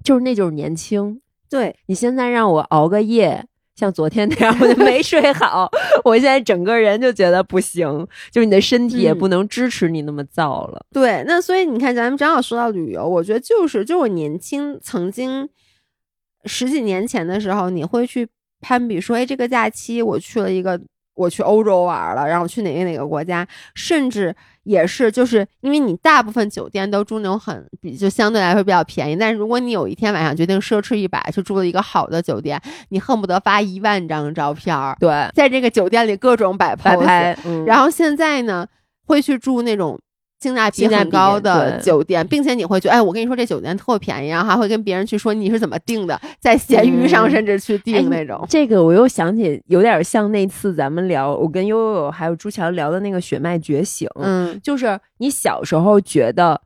[0.03, 1.19] 就是那就是年轻。
[1.49, 5.69] 对你现在让我熬个夜，像昨天那样，我就没睡好。
[6.05, 7.87] 我现在整个人就觉得不行，
[8.31, 10.85] 就是你的身体也不能支持你那么燥了。
[10.91, 15.49] 对，那所以你看，咱们正好说到旅游，我觉得就是，就我年轻曾经
[16.45, 18.27] 十几年前的时候，你会去
[18.61, 20.79] 攀比说，哎，这个假期我去了一个。
[21.15, 38.67] 我去欧洲玩了，然后去哪个哪个国家，甚至也是就是因为你大部分酒店都住那种很比就相对来说比较便宜，但是如果你有一天晚上决定奢侈一把去住了一个好的酒店，你恨不得发一万张照片儿，对，在这个酒店里各种摆 pose，然后现在呢
[39.05, 39.99] 会去住那种。
[40.43, 48.45] 性价比很高的酒店，并且你会觉得，哎，我跟你说这酒店特便宜，然后还会跟别人去说你是怎么订的，在闲鱼上甚至去订那种。
[48.49, 54.05] 这个我又想起，有点像那次咱们聊，我跟悠悠还有朱乔聊的那个《血脉觉醒》。
[54.17, 56.59] 嗯，就是你小时候觉得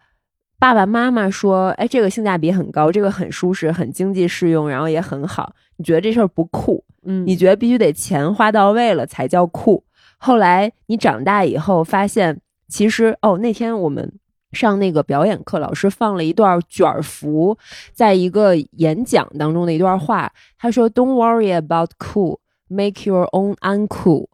[0.58, 6.84] 爸爸妈妈说，哎，这个性价比很高，这个很舒适，很经济适用，然后也很好，你觉得这事儿不酷？
[7.06, 9.84] 嗯，你觉得必须得钱花到位了才叫酷。
[10.18, 12.40] 后来你长大以后发现。
[12.68, 14.14] 其实哦，那天我们
[14.52, 17.58] 上那个表演课，老师放了一段卷福，
[17.94, 24.28] 在一个演讲当中的一段话，他说：“Don't worry about cool, make your own uncool。”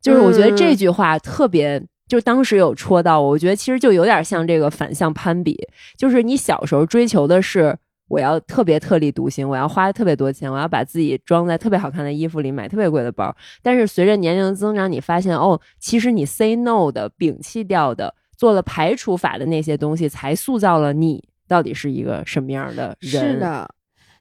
[0.00, 5.56] 就是我觉得这句话特别就当时有戳到我，我觉得其实就有点像这个反向攀比，
[5.96, 7.76] 就是你小时候追求的是
[8.10, 13.34] 我要特别特立独行，我要花特别多钱，我要把自己装在特别好看的衣服里，买特别贵的包。
[13.62, 23.34] 但是随着年龄的增长，你发现哦，其实你 say no 的、摒弃掉的、做了排除法的那些东西，才塑造了你到底是一个什么样的人。
[23.34, 23.70] 是的。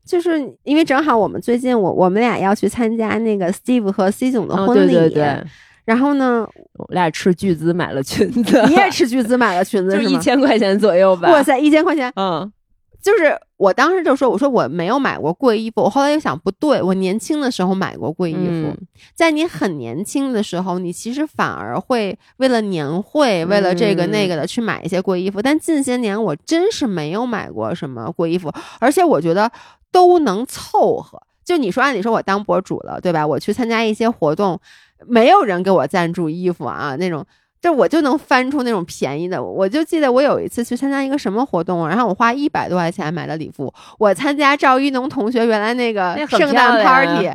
[0.05, 5.43] 就是因为正好我们最近我我们俩要去参加那个 Steve 和 C 总的婚礼，对对对。
[5.85, 11.31] 然后呢，我俩斥巨资买了裙子， 你也斥巨资买了裙子， 就一千块钱左右吧。
[11.31, 12.51] 哇塞，一千块钱，嗯，
[13.01, 15.81] 就是我当时就说，我说我没有买过贵衣服。
[15.81, 18.75] 我后来又想，不对，我年轻的时候买过贵衣服。
[19.15, 25.41] 在你很年轻的时候，你其实反而会为了年会，为了这个那个的去买一些贵衣服。
[25.41, 29.51] 但近些年，我真是没有买过什么贵衣服，而且我觉得
[29.91, 31.21] 都能凑合。
[31.45, 33.25] 就你说，按理说我当博主了，对吧？
[33.25, 34.59] 我去参加一些活动。
[35.07, 37.25] 没有人给我赞助衣服啊，那种，
[37.61, 39.41] 就我就能翻出那种便宜的。
[39.43, 43.73] 我就记得我有一次去参加一个什么活动，然后我花一百多块钱买的礼服。
[43.97, 47.29] 我参加赵一农同学原来那个圣诞 party，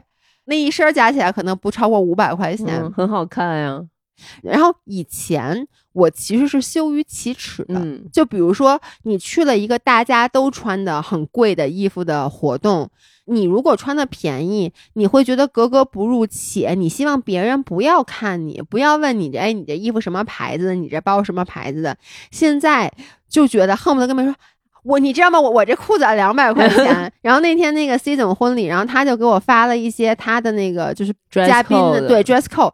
[0.46, 3.80] 那一身加起来可能不超过五百块钱，很好看呀。
[4.42, 7.80] 然后以前我其实是羞于启齿的，
[8.12, 12.90] 就比如说你去了一个大家都穿的很贵的衣服的活动。
[13.26, 20.74] 你如果穿的便宜，你会觉得格格不入，且你希望别人不要看你，不要问你这，哎，你这衣服什么牌子的？
[20.74, 21.96] 你这包什么牌子的？
[22.30, 22.92] 现在
[23.26, 24.38] 就觉得恨不得跟别人说，
[24.82, 25.40] 我你知道吗？
[25.40, 27.10] 我我这裤子两百块钱。
[27.22, 32.72] 然后那天那个 C 总婚礼，然后他就给我发了一些他的那个就是嘉宾的对 dress code。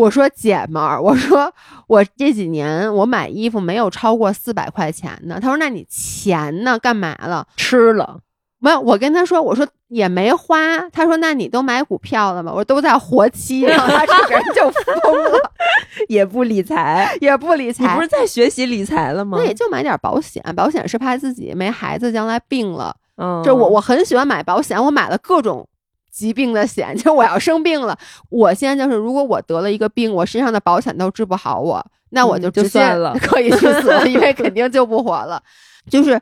[0.00, 1.52] 我说姐们儿，我说
[1.86, 5.38] 我这几年我买衣服没有超过四百块钱的。
[5.38, 6.78] 他说那你钱呢？
[6.78, 7.46] 干嘛了？
[7.56, 8.20] 吃了。
[8.62, 10.78] 没有，我跟他说，我说也没花。
[10.90, 15.52] 他说：“那你都买股票了吗？”我说：“都在活期。”然后他这个人就疯了，
[16.08, 17.84] 也不理财， 也不理财。
[17.86, 19.38] 你不是在学习理财了吗？
[19.40, 22.94] 那也就买点保险，保险是怕自己没孩子将来病了。
[23.16, 25.66] 嗯，就我我很喜欢买保险，我买了各种
[26.10, 26.96] 疾病的险。
[26.98, 27.96] 就我要生病了，
[28.28, 32.80] 我现在就是如果我得了一个病，我身上的保险都治不好我，那我就直接
[33.22, 35.42] 可以去死，因为肯定救不活了。
[35.88, 36.20] 就是。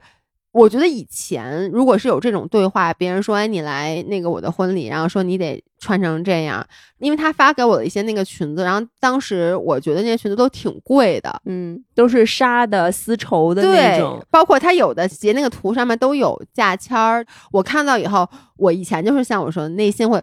[0.52, 6.66] 我觉得以前如果是有这种对话，别人说哎你来那个我的婚礼，然后说你得穿成这样，
[6.98, 17.24] 因为他发给我的一些那个裙子，然后当时我觉得那些裙子都挺贵的，嗯，都是纱的丝绸的那种，包括他有的截那个图上面都有价签儿。
[17.52, 20.20] 我看到以后，我以前就是像我说的内心会，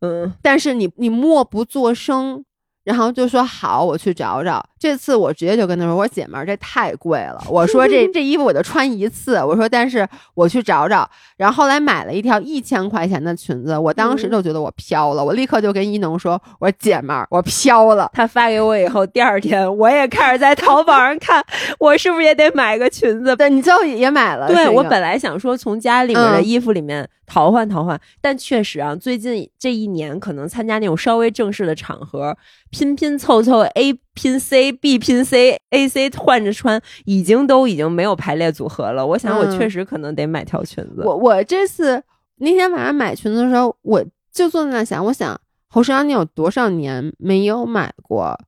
[0.00, 2.44] 嗯，但是你你默不作声。
[2.86, 4.64] 然后就说好，我去找找。
[4.78, 11.08] 这次我直接就跟他说：“我说姐们儿，这太贵了。”我说： “这这衣服我就穿一次。”我说：“但是我去找找。”
[11.38, 15.24] 然后后来买了一条一千块钱的裙子，我当时就觉得我飘了。
[15.24, 21.44] 我立刻就跟一农说：“我说姐们儿，我飘了。”他发给我以后，第二天我也开始在淘宝上看，
[21.78, 23.34] 我是不是也得买个裙子？
[23.34, 24.46] 对，你最后也买了。
[24.46, 32.36] 对我本来想说从家里面的衣服里面淘换淘换，但确实啊，最近这一年可能参加那种稍微正式的场合。
[32.70, 39.06] 拼拼凑凑，A 拼 C，B 拼 C，A C 换着穿，已经都已经没有排列组合了。
[39.06, 41.02] 我想，我确实可能得买条裙子。
[41.04, 42.02] 我我这次
[42.36, 44.02] 那天晚上买裙子的时候，我
[44.32, 48.40] 就坐在那想，我想侯世阳，你有多少年没有买过，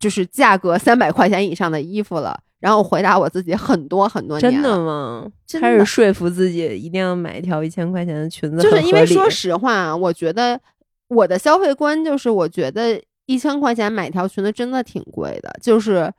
[0.00, 2.40] 就是价格三百块钱以上的衣服了？
[2.58, 4.52] 然后我回答我自己，很多很多年。
[4.52, 5.24] 真的吗？
[5.60, 10.60] 开始说服自己一定要买一条一千块钱的裙子，就是因为说实话，我觉得
[11.06, 13.00] 我的消费观就是，我觉得。
[13.30, 16.12] 一千块钱买条裙子真的挺贵的，就是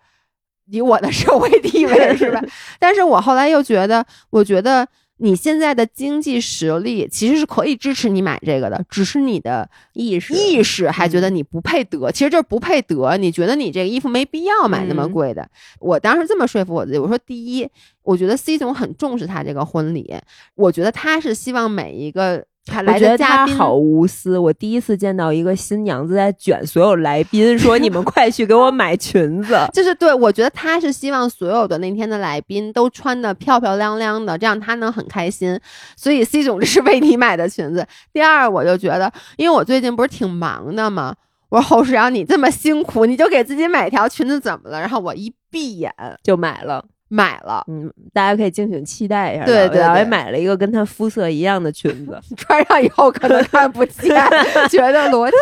[0.67, 2.41] 以我的社会地位是吧？
[2.79, 13.17] 但是我后来又觉得，我觉得你现在的经济实力其实是可以支持你买这个的，只是你的意识意识还觉得你不配得，其实就是不配得。
[13.17, 15.45] 你觉得你这个衣服没必要买那么贵的。
[15.81, 17.67] 我当时这么说服我自己，我说第一，
[18.03, 20.15] 我觉得 C 总很重视他这个婚礼，
[20.55, 22.45] 我觉得他是希望每一个。
[22.67, 24.37] 我觉得他好无私。
[24.37, 29.57] 我第一次见到一个新娘子在卷所有来宾，说：“你们快去给我买裙子。
[29.73, 35.59] ”就是对我觉得他是希望所有的那天的来宾都穿的漂漂亮亮的，这样他能很开心。
[35.97, 37.85] 所以 C 总这是为你买的裙子。
[38.13, 41.15] 第二，我就觉得，因为我最近不是挺忙的吗？
[41.49, 44.79] 我说侯世阳，你这么辛苦，你就给自己买条裙子怎么了？
[44.79, 45.91] 然后我一闭眼
[46.23, 46.85] 就买了。
[47.13, 49.43] 买了，嗯，大家可以敬请期待一下。
[49.43, 54.15] 对对，我也买了一个跟她肤色一样的裙子， 穿上以后可能看不见，
[54.71, 55.35] 觉得裸体。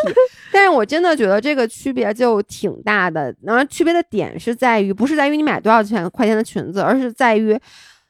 [0.52, 3.34] 但是我真的觉得这个区别就挺大的。
[3.44, 7.56] 然后区别的点是在于，不是在于你买多少钱块钱的裙子，而是在于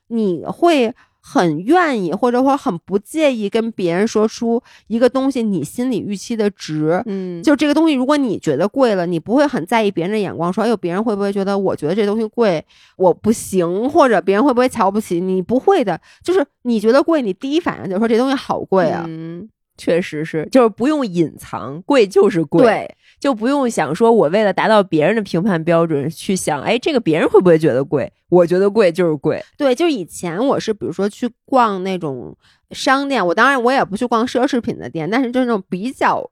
[0.08, 0.94] 你会
[1.32, 7.04] 很愿意或者说很不介意跟别人说出一个东西你心里预期的值。
[7.06, 12.66] 嗯，就这个东西，如果你觉得贵了，你不会很在意别人的眼光，说哎呦，别人会不会觉得我觉得这东西贵，
[12.98, 15.40] 我不行，或者别人会不会瞧不起你？
[15.42, 19.06] 不会的，就是你觉得贵，你第一反应就是说这东西好贵啊。
[19.08, 28.12] 嗯，确实是，就是不用隐藏，贵就是贵，对，就不用想说我为了达到别人的评判标准去想，哎，这个别人会不会觉得贵？
[28.30, 29.44] 我觉得贵就是贵。
[29.58, 32.36] 对，就是以前我是比如说去逛那种
[32.72, 36.24] 商店，我当然我也不去逛奢侈品的店，但是就是那种比较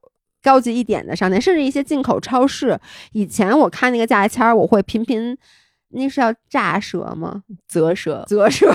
[0.41, 2.79] 高级一点的商店，甚至一些进口超市。
[3.11, 5.37] 以前我看那个价签儿，我会频频，
[5.89, 7.43] 那是要炸舌吗？
[7.67, 8.71] 啧舌，啧舌，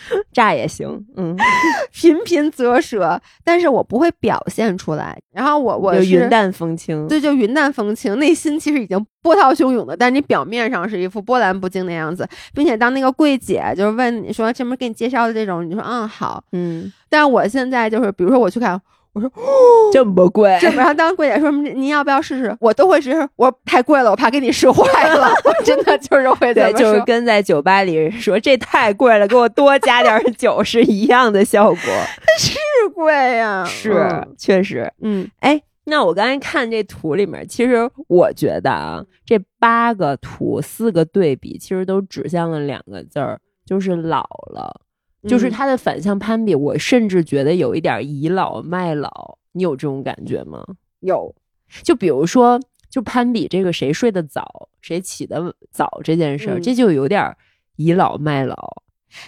[0.32, 1.36] 炸也行，嗯，
[1.92, 5.18] 频频啧舌，但是我不会表现出来。
[5.32, 18.80] 然后我我是云淡风轻，对，就云淡风轻，内心其实已经波涛汹涌的，但是你表面上是一副波澜不惊的样子，并且当那个柜姐就是问你说这不是给你介绍的这种，你说嗯好，嗯，但是我现在就是比如说我去看。
[19.16, 19.32] 我说
[19.90, 23.26] 这么贵，这么然后当柜姐说您要不要试试，我都会试试。
[23.36, 25.32] 我说太贵了，我怕给你试坏了。
[25.42, 31.76] 我真的就是会对，就是跟在酒吧里说这太贵了，给我多加点酒是一样的效果。
[32.38, 32.58] 是
[32.94, 34.06] 贵呀，是
[34.36, 34.92] 确实。
[35.00, 44.82] 嗯，哎，那我刚才看这图里面，其实我觉得啊，这八个图四个对比，其实都指向了两个字儿，就是老了。
[45.26, 49.38] 就是他的反向攀比，我甚至觉得有一点倚老卖老。
[49.52, 50.64] 你有这种感觉吗？
[51.00, 51.34] 有。
[51.82, 57.36] 就比如说，就攀比这个谁睡得早，谁起得早这件事儿，这就有点
[57.76, 58.82] 倚老卖老。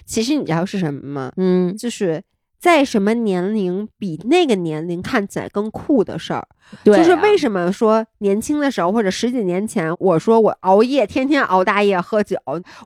[0.05, 1.32] 其实你知道是什么吗？
[1.36, 2.22] 嗯，就是。
[2.59, 6.46] 在什么年龄比那个年龄看起来更酷的事儿，
[6.84, 12.36] 就是为什么说年轻的时候或者十几年前，我说我熬夜，天天熬大夜喝酒，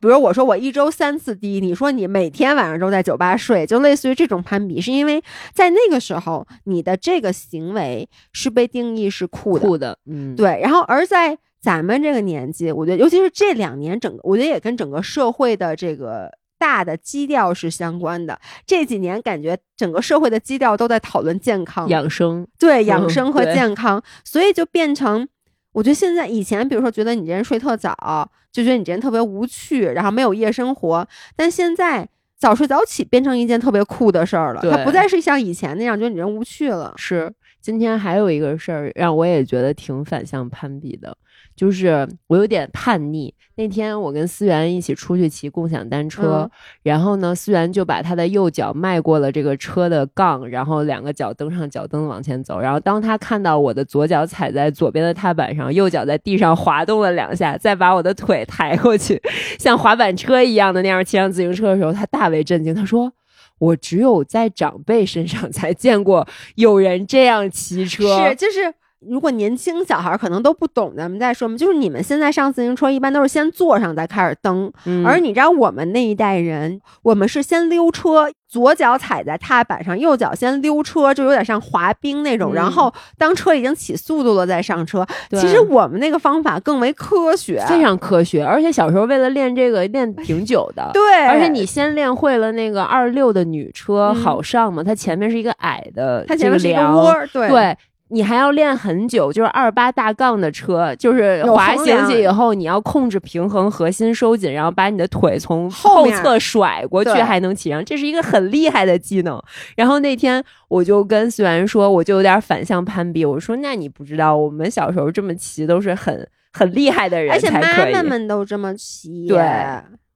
[0.01, 5.23] 比如我说我一周三次滴，你说你每天晚上都在酒吧睡，就类似于这种攀比，是因为
[5.55, 10.61] 在那个时候你的这个行为是被定义是酷的，酷的，嗯，对。
[10.63, 16.31] 然后而在咱们这个年纪，我觉得尤其是这两年，整个我觉得也跟整个社会的这个。
[16.63, 18.39] 大的基调是相关的。
[18.65, 25.27] 这几年感觉整个社会的基调都在讨论健康、养生，对养生和健康，所以就变成，
[25.73, 32.09] 我觉得现在以前，比如说觉得你这人睡特早，就觉得你这人特别无趣，然后没有夜生活，但现在
[32.39, 34.63] 早睡早起变成一件特别酷的事儿了。
[34.63, 36.95] 它不再是像以前那样觉得你人无趣了。
[36.97, 41.17] 是，今天还有一个事儿让我也觉得挺反向攀比的。
[41.55, 43.35] 就是我有点叛逆。
[43.57, 46.51] 那天我跟思源一起出去骑共享单车，
[46.83, 52.59] 然后呢，思源就把他的右脚迈过了这个车的杠，然后两个脚蹬上脚蹬往前走。
[52.59, 59.21] 然后当他看到我的左脚踩在左边的踏板上，右脚在地上滑动了两下，再把我的腿抬过去，
[59.59, 62.75] 像滑板车一样的那样骑上自行车的时候，他大为震惊。
[62.75, 63.13] 他说
[63.61, 68.75] ：“我只有在长辈身上才见过有人这样骑车。”是，就是。
[69.09, 71.57] 如果年轻小孩可能都不懂，咱们再说嘛。
[71.57, 74.73] 就是你们现在上自行车，一般都是先坐上再开始蹬，
[75.05, 82.55] 而你知道我们那一代人，我们是先溜车，左脚踩在踏板上，右脚先溜车，就有点像滑冰那种。
[82.55, 85.07] 然后当车已经起速度了再上车。
[85.31, 88.45] 其实我们那个方法更为科学，非常科学。
[88.45, 90.91] 而且小时候为了练这个练挺久的。
[90.95, 97.77] 对，而且你先练会了那个二六的女车好上嘛，它前面是一个矮的，它前面是一个窝，对。
[98.13, 109.43] 你还要练很久，就是二八大杠的车，就是滑行起以后，你要控制平衡，核心收紧，然后把你的腿从后侧甩过去，还能骑上，这是一个很厉害的技能。
[109.75, 117.61] 然后那天我就跟思源说，我就有点反向攀比，我说那你不知道，我们小时候这么骑都是很很厉害的人，而且妈
[117.91, 119.41] 妈们都这么骑，对。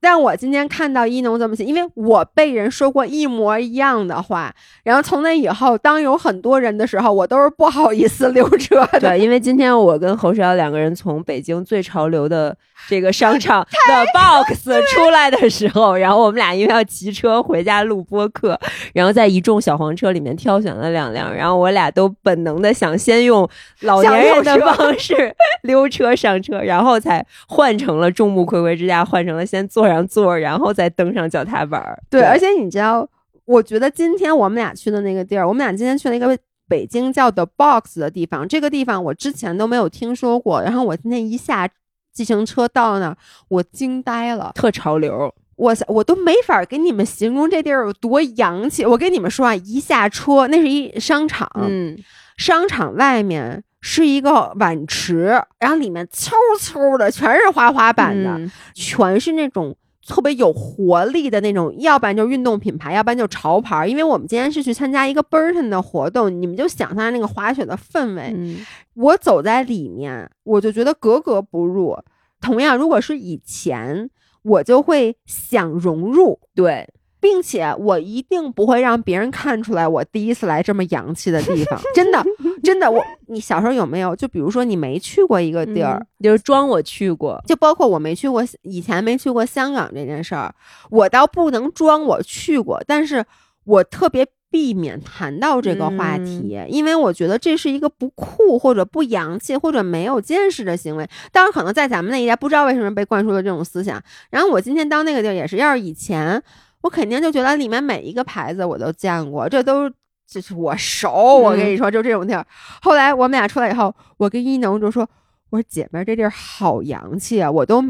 [0.09, 4.55] 但我今天看到一农这么写，因为我被人说过一模一样的话，
[4.85, 9.01] 然后从那以后，当有很多人的时候，我都是不好意思溜车的。
[9.01, 12.57] 对，因为今天我跟侯世尧两个人从北京最潮流的。
[12.89, 18.59] 这个商场 的 box 出来的时候，然后我们俩因为要骑车回家录播客，
[18.93, 23.49] 然后在一众小黄车里面挑选了两辆，然后我俩都本能的想先用
[23.81, 31.83] 老年人的方式 溜车上车，然后才换成了众目睽睽之下换成了先坐上座，然后再登上脚踏板。
[32.09, 33.09] 对，而且你知道，
[33.47, 41.69] 我觉得今天我们俩去的那个地儿，我们俩今天去了一个北京叫 The Box 的地方，这个地方我之前都没有听说过，然后我今天一下。
[42.17, 43.17] 自行车到那儿，
[43.49, 48.87] 我惊呆了，特潮流，我我都没法给你们形容这地儿有多洋气。
[48.87, 51.95] 我跟你们说啊，一下车，那是一商场，嗯，
[52.39, 58.41] 商场外面是一个碗池，然后里面嗖嗖的全是滑滑板的，
[58.73, 59.77] 全是那种
[60.09, 63.87] 特别有活力的那种，要不然就是运动品牌，要不然就潮牌。
[63.87, 68.33] 因为我们今天是去参加一个 Burton 的活动，你们就想象那个滑雪的氛围。
[68.35, 68.59] 嗯
[68.95, 71.99] 我走在里面，我就觉得格格不入。
[72.41, 74.09] 同样，如果是以前，
[74.43, 76.89] 我就会想融入，对，
[77.21, 81.79] 并且我一定不会让别人看出来我第一次来这么洋气的地方。
[81.95, 82.25] 真的，
[82.67, 84.15] 真的，我你小时候有没有？
[84.15, 90.55] 就比如说你没去过一个地儿，嗯就是装我去过，就包括我没去过，以前没去过香港这件事儿，
[90.91, 93.25] 我倒不能装我去过，但是
[93.65, 101.09] 我特别避免谈到这个话题，因为我觉得这是一个不酷或者不洋气或者没有见识的行为。
[101.33, 104.03] 当然，可能在咱们那一代不知道为什么被灌输了这种思想。
[104.31, 106.43] 然后我今天到那个地儿也是，要是以前，
[106.83, 109.91] 我肯定就觉得里面每一个牌子我都见过，这都。
[110.29, 112.45] 就是我熟，我跟你说，就这种地儿。
[112.83, 115.09] 后来我们俩出来以后，我跟一农就说
[115.51, 117.83] ：“我说姐妹儿，这地儿好洋气啊，我都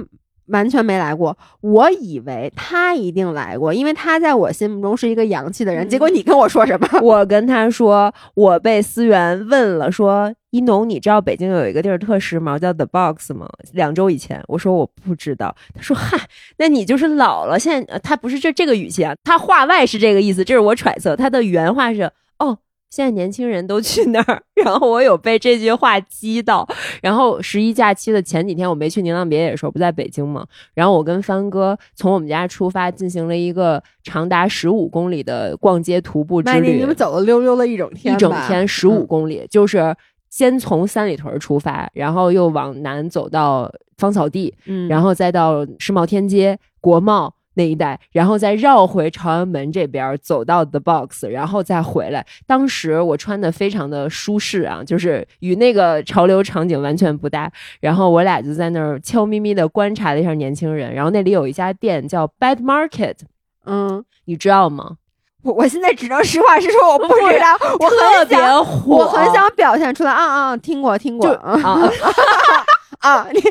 [0.49, 1.37] 完全没来过。
[1.61, 5.89] 我以为他一定来过，因为他在我心目中是一个洋气的人。
[5.89, 6.89] 结果你跟我说什么？
[7.03, 13.49] 我跟他说，我被思源问了，说一农，你知道北京有一个地儿特时髦，叫 The Box 吗？
[13.73, 15.57] 两周以前，我说我不知道。
[15.75, 16.17] 他说嗨，
[16.59, 17.59] 那你就是老了。
[17.59, 21.17] 现在呃他不是这这个语气啊，他话外是这个意思，这是我揣测。
[21.17, 22.09] 他的原话是
[22.39, 22.59] 哦。
[22.89, 26.67] 现在年轻人都去那儿，然后我有被这句话激到。
[27.03, 30.47] 然后十一假期的前几天，我没去宁浪别野的时候，不在北京嘛。
[30.73, 36.79] 然后我跟帆哥从我们家出发，进行了一个长达十五公里的逛街徒步之旅。
[36.79, 39.95] 你们走了溜溜了一整天，一整天十五公里，就是
[40.31, 47.35] 先从三里屯出发，然后又往南走到芳草地，嗯，然后再到世贸天阶、国贸。
[47.57, 52.25] 那一带，然后再绕回朝阳门这边，走到 The Box，然后再回来。
[52.47, 57.51] 当时我穿的非常的舒适啊，就是与那个潮流场景完全不搭。
[57.81, 60.95] 然后我俩就在那儿悄咪咪的观察了一下年轻人。
[60.95, 63.17] 然后那里有一家店叫 Bad Market，
[63.65, 64.97] 嗯，你知道吗？
[65.43, 67.57] 我我现在只能实话实说，我不知道。
[67.81, 70.11] 我特别火，我很想表现出来。
[70.11, 71.89] 啊啊，听过听过啊。
[73.01, 73.51] 啊，你你知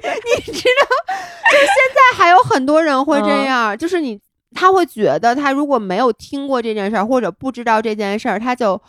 [0.81, 1.13] 道，
[1.51, 4.19] 就现在还有很多人会这样，嗯、就是你
[4.53, 8.81] 他会觉得他如果没有听过这件事儿或者不知道这件事儿，他就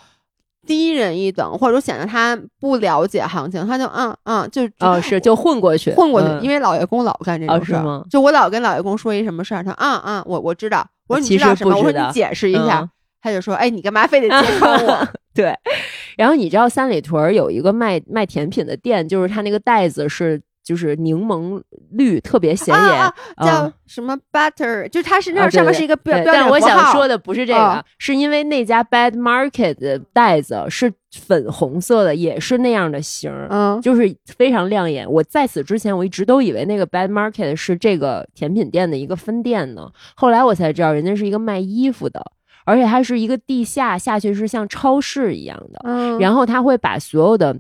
[0.66, 11.76] 低人一等，或者显得他不了解行情，他就嗯嗯就哦是就混过去混过去，嗯、因为老爷公老干这种事儿、哦、就我老跟老爷公说一什么事儿，他嗯嗯我我知道，我说你知道什么？
[11.76, 12.80] 我说你解释一下。
[12.80, 12.90] 嗯
[13.22, 15.08] 他就说：“哎，你干嘛非得揭穿我？
[15.34, 15.52] ”对，
[16.16, 21.62] 然后你知道三里屯有一个卖卖甜品的店，就是它那个袋子是就是柠檬
[21.92, 33.46] 绿，特别显眼，啊啊、叫嗯什么 butter，、就是它是那啊上面是一个标、但我想说的不是这个，哦是因为那家 Bad Market 的袋子是粉红色的，也是那样的型儿。
[33.48, 35.08] 嗯，就是非常亮眼。
[35.08, 39.88] 我在此之前，我一直都以为那个 Bad Market 是这个甜品店的一个分店呢。
[40.16, 42.20] 后来我才知道，人家是一个卖衣服的，
[42.66, 45.80] 而且它是一个地下下去是像超市一样的。
[45.84, 47.56] 嗯，然后他会把所有的，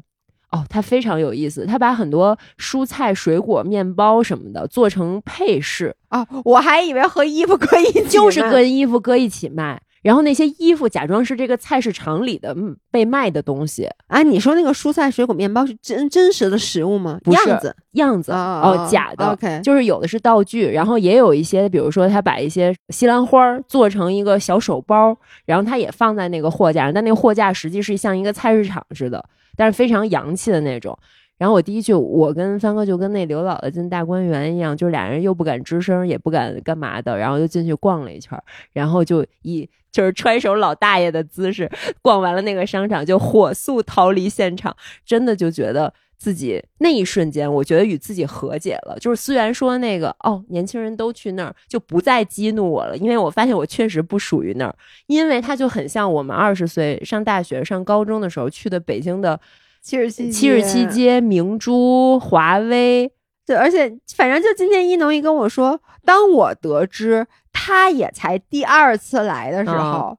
[0.50, 9.80] 哦，它非常有意思，他把很多蔬菜、水果、面包什么的做成配饰，啊，我还以为和衣服搁一起，就是跟衣服搁一起卖。
[10.02, 17.18] 然后那些衣服假装是这个菜市场里的嗯被卖的东西，啊，你说那个蔬菜、水果、面包是真真实的食物吗？
[17.24, 19.26] 不是样子样子啊哦，假的。
[19.32, 29.24] OK，就是有的是道具，然后也有一些，比如说他把一些西兰花儿做成一个小手包，然后他也放在那个货架上，但那个货架实际是像一个菜市场似的，
[29.56, 30.96] 但是非常洋气的那种。
[31.38, 38.38] 然后我第一句，我跟帆哥就跟那刘姥姥进大观园一样，就是俩人又不敢吱声，也不敢干嘛的，然后就进去逛了一圈，
[38.72, 41.70] 然后就以就是揣手老大爷的姿势
[42.02, 45.92] 逛完了那个商场，就火速逃离现场，真的就觉得。
[46.18, 48.96] 自己那一瞬间，我觉得与自己和解了。
[48.98, 54.74] 就是虽然说那个哦，年轻人都去那儿，就不再激怒我了，因为我发现我确实不属于那儿，
[55.08, 59.38] 因为它就很像我们二十岁上大学、上高中的时候去的北京的
[59.86, 63.12] 七十七七十七街、明珠、华威。
[63.46, 70.18] 对，而且反正就今天一农一跟我说，当我得知他也才第二次来的时候，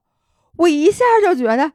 [0.56, 1.72] 我一下就觉得。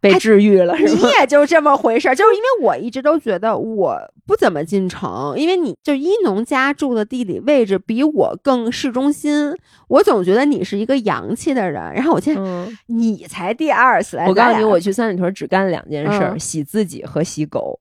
[0.00, 9.54] 被治愈了，你也就这么回事儿，就是因为我一直都觉得我不怎么进城，因为你就一农家住的地理位置比我更市中心，
[9.88, 11.82] 我总觉得你是一个洋气的人。
[11.94, 17.78] 然后我现在、嗯、你才第二次来，我告诉你，我去三里屯只干两件事儿：嗯、洗自己和洗狗。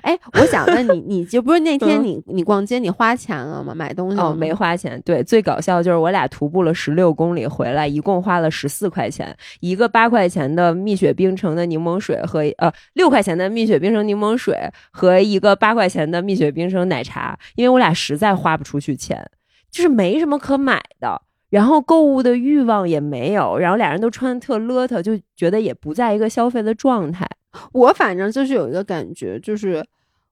[0.00, 3.74] 哎，我想问你，你就不是那天你、嗯、你逛街你花钱了吗？
[3.74, 5.00] 买东西哦，没花钱。
[5.04, 14.56] 对，最搞笑就是我俩徒步了十六公里回来，一共花了十四块钱，一个八块钱的蜜雪冰城的柠檬水和呃六块钱的蜜雪冰城柠檬水
[14.90, 19.30] 和一个八块钱的蜜雪冰城奶茶，因为我俩实在花不出去钱。
[19.70, 27.26] 就是没什么可买的，然后购物的欲望也没有，然后俩人都穿的特邋遢，就觉得也不在一个消费的状态。
[27.72, 29.84] 我反正就是有一个感觉，就是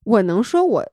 [0.05, 0.85] 我能说我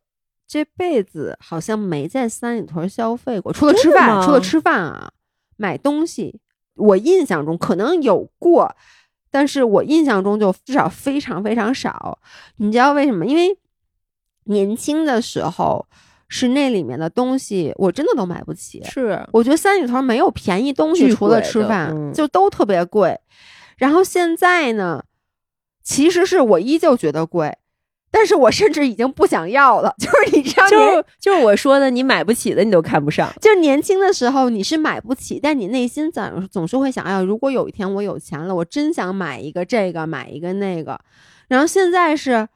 [0.48, 5.12] 这辈子好像没在三里屯消费过，除了吃饭，除了吃饭啊，
[5.58, 6.40] 买东西，
[6.76, 8.76] 我印象中可能有过，
[9.30, 12.20] 但是我印象中就至少非常非常少。
[12.58, 13.26] 你知道为什么？
[13.26, 13.58] 因为
[14.46, 15.86] 年轻的时候
[16.30, 18.82] 是那里面的东西，我真的都买不起。
[18.86, 23.20] 是，我觉得三里屯没有便宜东西，巨除了吃饭，嗯就都特别贵。
[23.78, 25.04] 然后现在呢，
[25.88, 27.58] 其实是我依旧觉得贵，
[28.12, 29.96] 但是我甚至已经不想要了。
[29.98, 33.32] 就是你知道就，是就是我说的，你买不起的你都看不上。
[33.40, 41.00] 就是年轻的时候你是买不起，但你内心总总是会想，哎，如果有一天我有钱了，我真想买一个这个，买一个那个。
[41.48, 42.50] 然后现在是。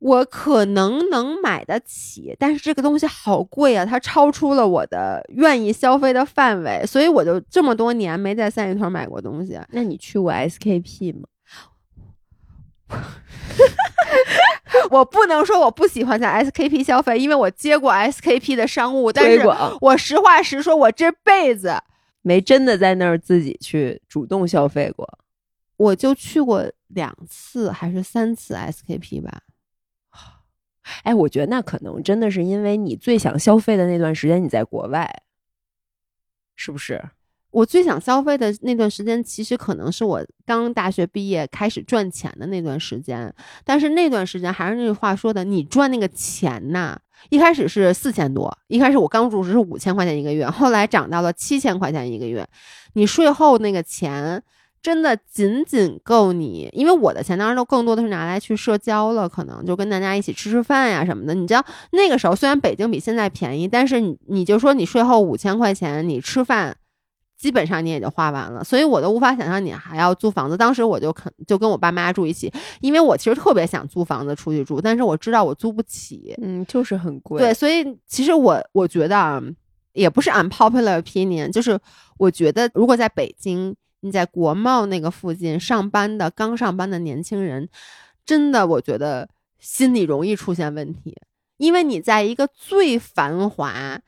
[0.00, 9.58] 我可能能买得起，但是这个东西好贵啊，它超出了我的愿意消费的范围，所以我就这么多年没在三里屯买过东西。
[9.72, 11.22] 那你去过 SKP 吗？
[14.90, 19.42] 我不能说我不喜欢在 SKP 消费，因为我接过 SKP 的商务，但是
[19.80, 21.82] 我实话实说，我这辈子
[22.22, 25.18] 没真的在那儿自己去主动消费过。
[25.76, 29.42] 我就去过两次还是三次 SKP 吧。
[31.04, 35.22] 哎，我觉得那可能真的是因为你最想消费的那段时间你在国外，
[36.56, 37.02] 是不是？
[37.50, 43.32] 我最想消费的那段时间，其实可能是我刚大学毕业开始赚钱的那段时间。
[43.64, 46.98] 但是那段时间还是那句话说的，你赚那个钱呐，
[47.30, 52.46] 一开始是四千多，一开始我刚入职是五千块钱一个月，后来涨到了七千块钱一个月。
[52.92, 54.42] 你税后那个钱
[54.82, 61.34] 真的仅仅够你，因为我的钱当然都更多的是拿来去社交了，可能就跟大家一起吃吃饭呀什么的。
[61.34, 66.76] 你知道那个时候虽然北京比现在便宜，但是你你就说你税后五千块钱，你吃饭。
[67.38, 70.56] 基本上你也就花完了，所以我都无法想象你还要租房子。
[70.56, 76.34] 当时我就肯就跟我爸妈住一起，因为我其实特别想租房子出去住，但是我知道我租不起。
[76.42, 77.40] 嗯，就是很贵。
[77.40, 79.40] 对，所以其实我我觉得啊，
[79.92, 81.78] 也不是 unpopular opinion，就是
[82.18, 87.68] 我觉得如果在北京，你在国贸那个附近上班的刚上班的年轻人，
[88.26, 89.28] 真的我觉得
[89.60, 91.16] 心里容易出现问题，
[91.58, 94.00] 因为你在一个最繁华。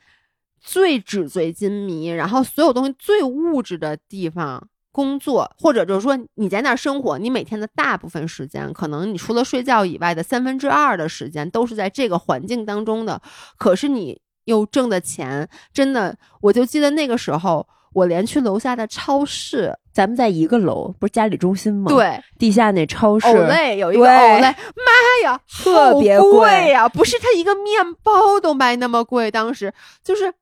[0.60, 13.22] 最纸醉金迷，然后所有东西最物质的地方工作，或者就是说你在那儿生活，你每天的大部分时间，可能你除了睡觉以外的三分之二的时间都是在这个环境当中的。
[13.56, 26.88] 可是你又挣的钱，真的，我就记得那个时候，我连去楼下的超市，咱们在一个楼，不是嘉里中心吗？，对，地下那超市，欧莱有一个对欧莱，妈呀，特别贵贵呀！
[26.88, 29.72] 不是它一个面包都卖那么贵，当时
[30.04, 30.34] 就是。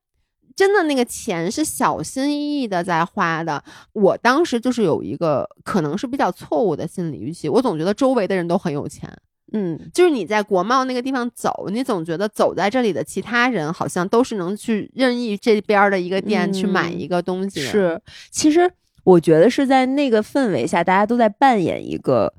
[0.59, 9.09] 真的那个钱是小心翼翼的在花的，我当时就是有一个可能是比较错误的心理预期，我总觉得周围的人都很有钱，
[9.53, 18.01] 嗯，就是你在国贸那个地方走，你总觉得走在这里的其他人好像都是能去任意这边的一个店去买嗯一个东西的，是。
[18.29, 18.69] 其实
[19.05, 22.33] 我觉得是在那个氛围下，大家都在扮演一个。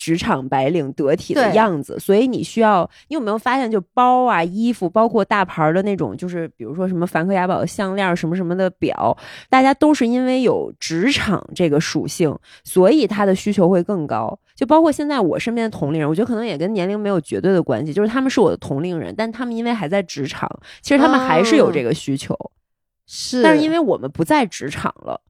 [0.00, 9.14] 职场白领得体的样子，所以你需要，你有没有发现，就包啊、衣服，包括大牌的那种，就是比如说什么梵克雅宝的项链，什么什么的表，
[9.50, 12.34] 大家都是因为有职场这个属性，
[12.64, 14.36] 所以他的需求会更高。
[14.56, 22.34] 就包括现在我身边的同龄人，我觉得可能也跟年龄没有绝对的关系，就是他们是我的同龄人，但他们因为还在职场，其实他们还是有这个需求。
[23.06, 25.20] 是，但是因为我们不在职场了，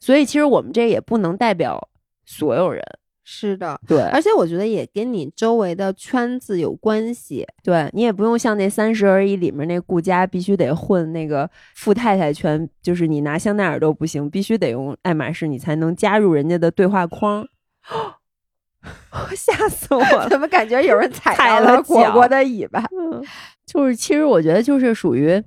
[0.00, 1.88] 所以其实我们这也不能代表
[2.26, 2.84] 所有人。
[3.30, 7.46] 是的，对而且我觉得也跟你周围的圈子有关系。
[7.62, 17.46] 对你也不用像那《三十而已》里面那顾佳必须得混那个富太太圈，就是你拿香奈儿都不行，必须得用爱马仕，你才能加入人家的对话框。
[19.36, 20.26] 吓死我了！
[20.30, 22.82] 怎么感觉有人踩踩到了果果的尾巴？
[22.98, 23.22] 嗯，
[23.66, 25.42] 就是其实我觉得就是属于，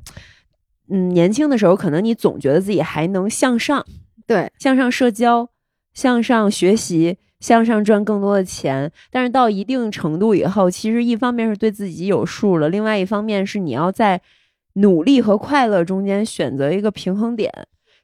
[0.90, 3.84] 嗯，年轻的时候可能你总觉得自己还能向上，
[4.28, 5.50] 对，向上社交，
[5.94, 8.90] 向上学习，向上赚更多的钱。
[9.12, 14.22] 但是到一定程度以后，其实一方面是对自己有数了，另外一方面是你要在
[14.76, 17.52] 努力和快乐中间选择一个平衡点。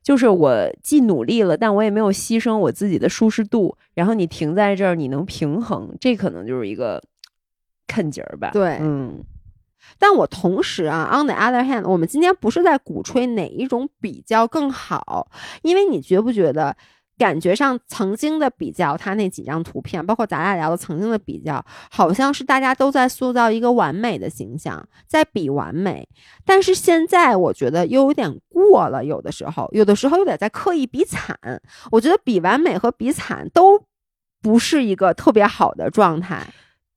[0.03, 3.77] 就是我既努力了，但我也没有牺牲我自己的舒适度。
[3.93, 7.03] 然后你停在这儿，你能平衡，这可能就是一个
[7.87, 8.51] 坎节儿吧。
[8.53, 9.21] 对嗯，
[9.99, 15.27] 但我同时啊，on the other hand，我们今天不是在鼓吹哪一种比较更好，
[15.61, 16.77] 因为你觉不觉得，
[17.17, 26.07] 感觉上曾经的比较，他那几张图片，包括咱俩聊的曾经的比较，好像是大家都在塑造一个完美的形象，在比完美。
[26.45, 31.35] 但是现在我觉得又有点过了，有的时候，有的时候有点在刻意比惨。
[31.91, 33.81] 我觉得比完美和比惨都
[34.41, 36.45] 不是一个特别好的状态。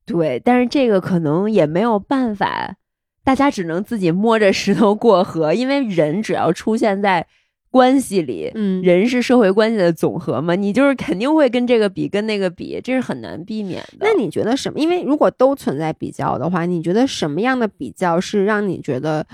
[0.04, 2.76] 对，但是这个可能也没有办法，
[3.24, 7.26] 大家只能自己摸着石头过河，因为人只要出现在。
[7.70, 13.98] 关系里，嗯，人是社会关系的总和嘛，你就是肯定会跟这个比，跟那个比，这是很难避免的。
[14.00, 14.78] 那你觉得什么？
[14.78, 19.24] 因为如果都存在比较的话，你觉得什么样的比较是让你觉得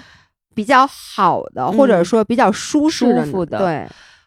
[0.55, 3.13] 比较好的，或者说比较舒适
[3.47, 3.59] 的？
[3.59, 3.87] 对，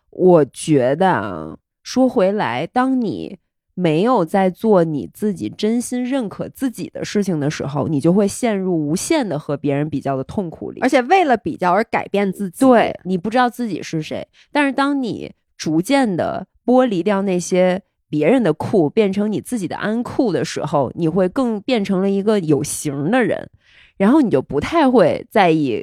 [0.09, 3.37] 我觉得啊，说回来，当你。
[3.79, 12.65] 没有在做你自己真心认可自己的事情的时候，你就会陷入无限的和别人比较的痛苦里，而且为了比较而改变自己。
[12.65, 23.49] 对你不知道自己是谁，但是当你逐渐的剥离掉那些别人的酷，变成你自己的安酷的时候，你会更变成了一个有型的人，
[23.95, 25.81] 然后你就不太会在意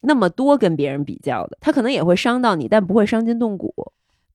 [0.00, 3.72] 那么多跟别人比较的，他可能也会伤到你，但不会伤筋动骨。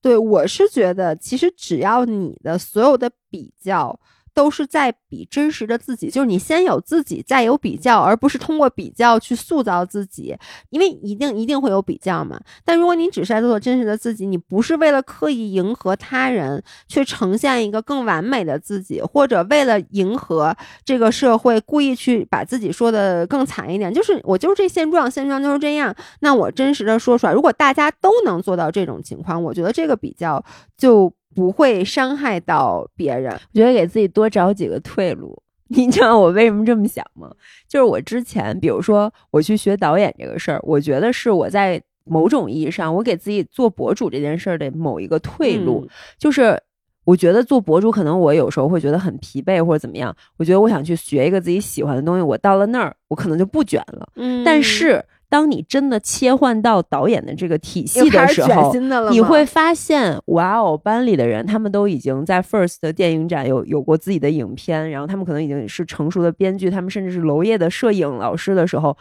[0.04, 3.97] 对，我是觉得，其实只要你的所有的比较。
[4.34, 10.36] 都是在比真实的自己，就是你先有自己，再有比较，而不是通过比较去塑造自己。
[10.69, 12.39] 因为一定一定会有比较嘛。
[12.65, 25.95] 但如果你只是在做真实的自己，你不是为了刻意迎合他人，去呈现一个更完美的自己，或者为了迎合这个社会，故意去把自己说的更惨一点，就是我就是这现状，现状就是这样。
[26.21, 30.43] 那我真实的说出来，如果大家都能做到这种情况，我觉得这个比较
[30.77, 31.13] 就。
[31.36, 35.41] 不会伤害到别人，我觉得给自己多找几个退路。
[35.69, 37.31] 你知道我为什么这么想吗？
[37.67, 45.88] 就是我之前，比如说我去学导演这个事儿，我觉得是我在某种意义上，我给自己做博主这件事儿的某一个退路。
[46.19, 46.61] 就是
[47.05, 50.15] 我觉得做博主，可能我有时候会觉得很疲惫或者怎么样。
[50.38, 54.07] 我觉得我想去学一个自己喜欢的东西，我到了那儿，我可能就不卷了。
[54.15, 55.03] 嗯，但是。
[55.34, 58.71] 当你真的切换到导演的这个体系的时候，
[59.09, 68.95] 你会发现，哇哦，班里的人他们都已经在 First 的电影展有有过自己的影片，然后他们可能已经是成熟的编剧，他们甚至是娄烨的摄影老师的时候，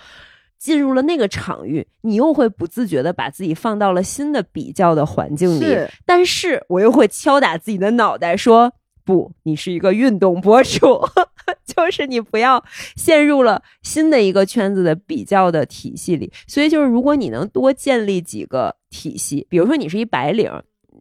[0.58, 5.66] 进入了那个场域，你又会不自觉的把自己放到了新的比较的环境里，
[6.06, 8.72] 但是我又会敲打自己的脑袋说。
[9.04, 11.00] 不，你是一个运动博主，
[11.66, 12.62] 就是你不要
[12.96, 16.32] 陷入了新的一个圈子的比较的体系里。
[16.46, 20.50] 所以，就是如果你能多建立几个体系，比如说你是一白领，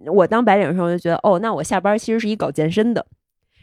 [0.07, 3.05] 我当白领的时候就觉得，哦，那我下班其实是一搞健身的。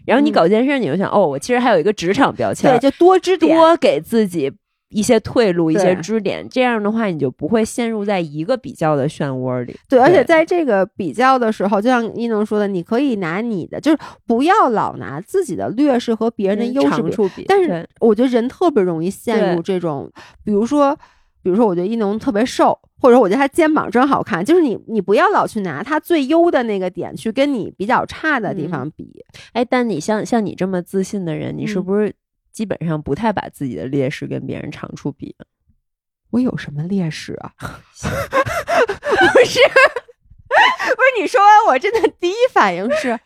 [0.06, 4.52] 然后你搞健身，你就想，哦，我其实还有一个职场标签，对，就多支，多给自己。
[4.90, 9.76] 一些退路，一些支点，这样的话你就不会陷入在一个比较的漩涡里。
[9.88, 17.02] 对，而且在这个比较的时候，就像一农说的，你可以拿你的，就是不要老拿自己的劣势和别人的优势
[17.36, 17.44] 比。
[17.46, 20.10] 但是我觉得人特别容易陷入这种，
[20.42, 20.96] 比如说，
[21.42, 29.22] 比如说，我觉得一农特别瘦，或者我觉得他肩膀真好看，就是你，你不要老去拿他最优的那个点去跟你比较差的地方比。
[29.52, 32.14] 哎，但你像像你这么自信的人，你是不是？
[32.52, 35.34] 基本上不太把自己的劣势跟别人长处比，
[36.30, 37.52] 我有什么劣势啊？
[37.58, 39.60] 不是，
[40.48, 43.18] 不是你说完，我真的第一反应是，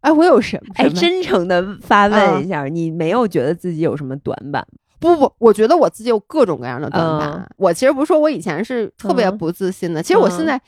[0.00, 0.74] 哎，我有什么？
[0.76, 4.66] 哎，真诚的发问一下，你没有觉得自己有什么短板？
[4.98, 7.48] 不不，我觉得我自己有各种各样的短板。
[7.58, 10.60] 我其实不是说我以前是特别不自信的，其实我现在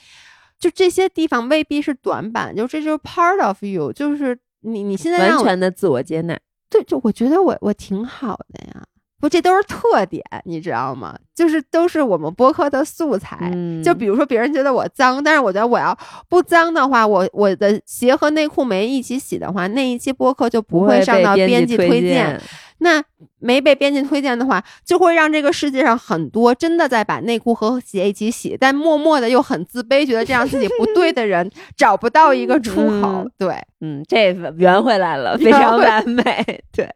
[0.58, 6.38] 就这些地方未必是短板，就这就是 part of you，就是你你现在完全的自我接纳。
[6.70, 8.82] 对，就我觉得我我挺好的呀，
[9.20, 11.18] 不，这都是特点，你知道吗？
[11.34, 13.50] 就是都是我们播客的素材。
[13.82, 15.96] 就比如说，别人觉得我脏，但是我觉得我要
[16.28, 22.40] 不脏的话，我我的鞋和内裤没一起洗的话，那一期播客就不会上到编辑推荐。
[22.78, 23.02] 那
[23.40, 33.28] 没被编辑推荐的话，就会让这个世界上很多真的在把内裤和鞋一起洗，但默默的又很自卑，觉得这样自己不对的人 找不到一个出口。
[33.36, 36.22] 对，嗯，这圆回来了， 非常完美。
[36.72, 36.88] 对，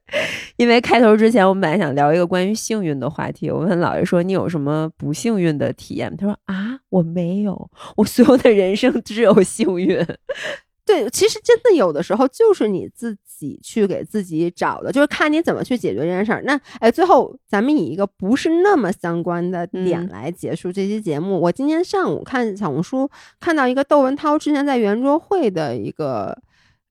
[0.56, 6.16] 因为开头之前我们本来想聊一个关于幸运的话题，我问老爷说你有什么不幸运的体验？
[6.16, 10.06] 他说啊，我没有，我所有的人生只有幸运。
[10.84, 16.42] 对，其实真的有的时候就是你自己去给自己找的，就是看你怎么去解决这件事儿。
[16.44, 21.40] 那哎，最后咱们以一个不是那么相关的点来结束这期节目。
[21.40, 23.08] 我今天上午看小红书，
[23.38, 26.36] 看到一个窦文涛之前在圆桌会的一个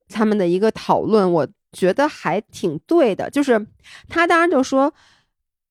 [0.08, 3.28] 他们的一个讨论，我觉得还挺对的。
[3.28, 3.66] 就是
[4.08, 4.92] 他当然就说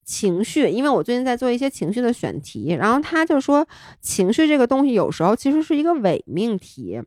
[0.05, 3.67] 情绪，因为我最近在做一些情绪的选题，然后他就说
[3.99, 7.01] 情绪这个东西有时候其实是一个伪命题。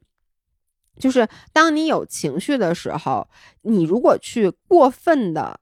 [0.98, 3.26] 就是当你有情绪的时候，
[3.62, 5.58] 你如果去过分的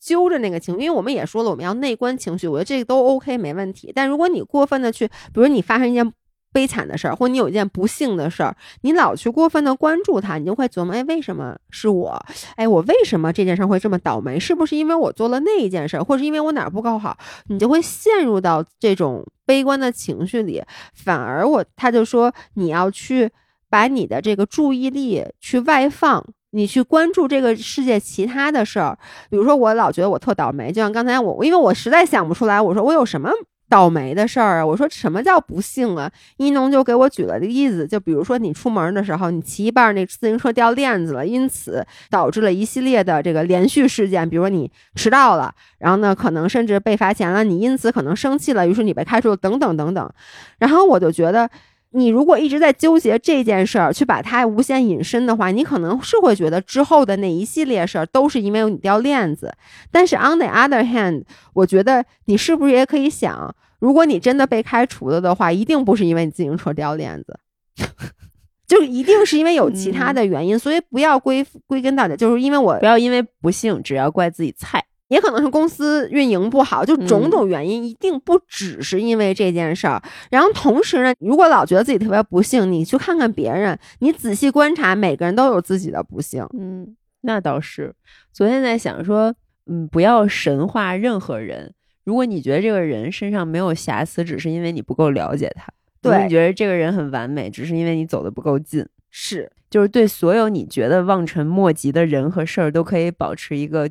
[0.00, 3.92] 揪着那个情绪，因为我们也说了，我们要内观情绪，我觉得这个都 OK 没问题。
[3.94, 6.12] 但如果你过分的去，比如你发生一件
[6.50, 12.18] 悲惨的事儿，或你有一件不幸的事儿，你老去过分的关注它，你就会琢磨，哎，为什么是我？
[12.56, 14.40] 哎，我为什么这件事会这么倒霉？
[14.40, 17.18] 是不是因为我做了那一件事儿，或是因为我哪儿不够好？
[17.48, 20.62] 你就会陷入到这种悲观的情绪里。
[20.94, 23.30] 反而我他就说，你要去
[23.68, 26.24] 把你的这个注意力去外放。
[26.52, 28.98] 你去关注这个世界其他的事儿，
[29.28, 33.30] 比如说我老觉得我特倒霉，就像刚才我，因为我实在想不出来，我说我有什么
[33.68, 34.66] 倒霉的事儿啊？
[34.66, 36.10] 我说什么叫不幸啊？
[36.38, 50.10] 一农就给我举了个例子，就比如说你出门的时候，你骑一半那自行车掉链子了，因此导致了一系列的这个连续事件，比如说你迟到了，然后呢可能甚至被罚钱了，你因此可能生气了，于是你被开除了，等等等等。
[50.58, 51.50] 然后我就觉得。
[51.90, 59.54] 你如果一直在纠结这件事儿，去把它无限引申的话，你可能是会觉得之后的那一系列事儿都是因为你掉链子。
[59.90, 61.24] 但是 on the other hand，
[61.54, 67.38] 我觉得你是不是也可以想，如果你真的被开除了的话，一定不是因为你自行车掉链子，
[68.68, 70.58] 就一定是因为有其他的原因。
[70.58, 74.84] 所以不要归归根到底，就是因为我不要因为不幸，只要怪自己菜。
[75.08, 80.02] 也可能是公司运营不好，就种种原因，一定不只是因为这件事儿。
[80.30, 86.46] 然后同时呢，如果老觉得自己特别不幸，你去看看别人，你仔细观察，每个人都有自己的不幸。
[86.58, 87.94] 嗯，那倒是。
[88.32, 89.34] 昨天在想说，
[89.66, 91.72] 嗯，不要神化任何人。
[92.04, 95.64] 如果你觉得这个人身上没有瑕疵，只是因为你不够了解他；，
[96.02, 98.86] 对你觉得这个人很完美，只是因为你走的不够近。
[99.10, 103.88] 是，就是对所有你觉得望尘莫及的人和事儿，都可以保持一个。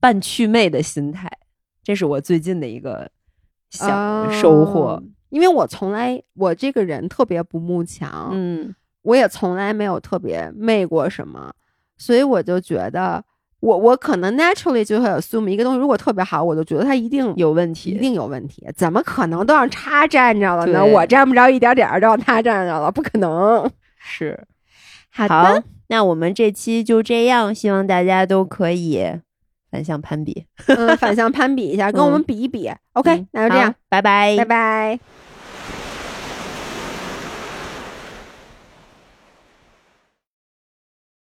[0.00, 1.30] 半祛魅的心态，
[1.82, 3.10] 这是我最近的一个
[3.70, 5.02] 小收获。
[5.30, 11.52] 因为我从来我这个人特别不慕强，嗯，我也从来没有特别媚过什么，
[11.98, 13.22] 所以我就觉得，
[13.60, 18.66] 我我可能 naturally 就会 assume 一个东西如果特别好，我就觉得它一定有问题，一定有问题。
[18.74, 20.82] 怎么可能都让他占着了呢？
[20.82, 23.70] 我占不着一点点儿，都让他占着了，不可能。
[23.98, 24.46] 是，
[25.10, 29.20] 好的，那我们这期就这样，希望大家都可以。
[29.70, 32.70] 反向攀比，嗯，反向攀比一下，跟我们比一比。
[32.94, 34.98] OK，那就这样，拜拜，拜拜。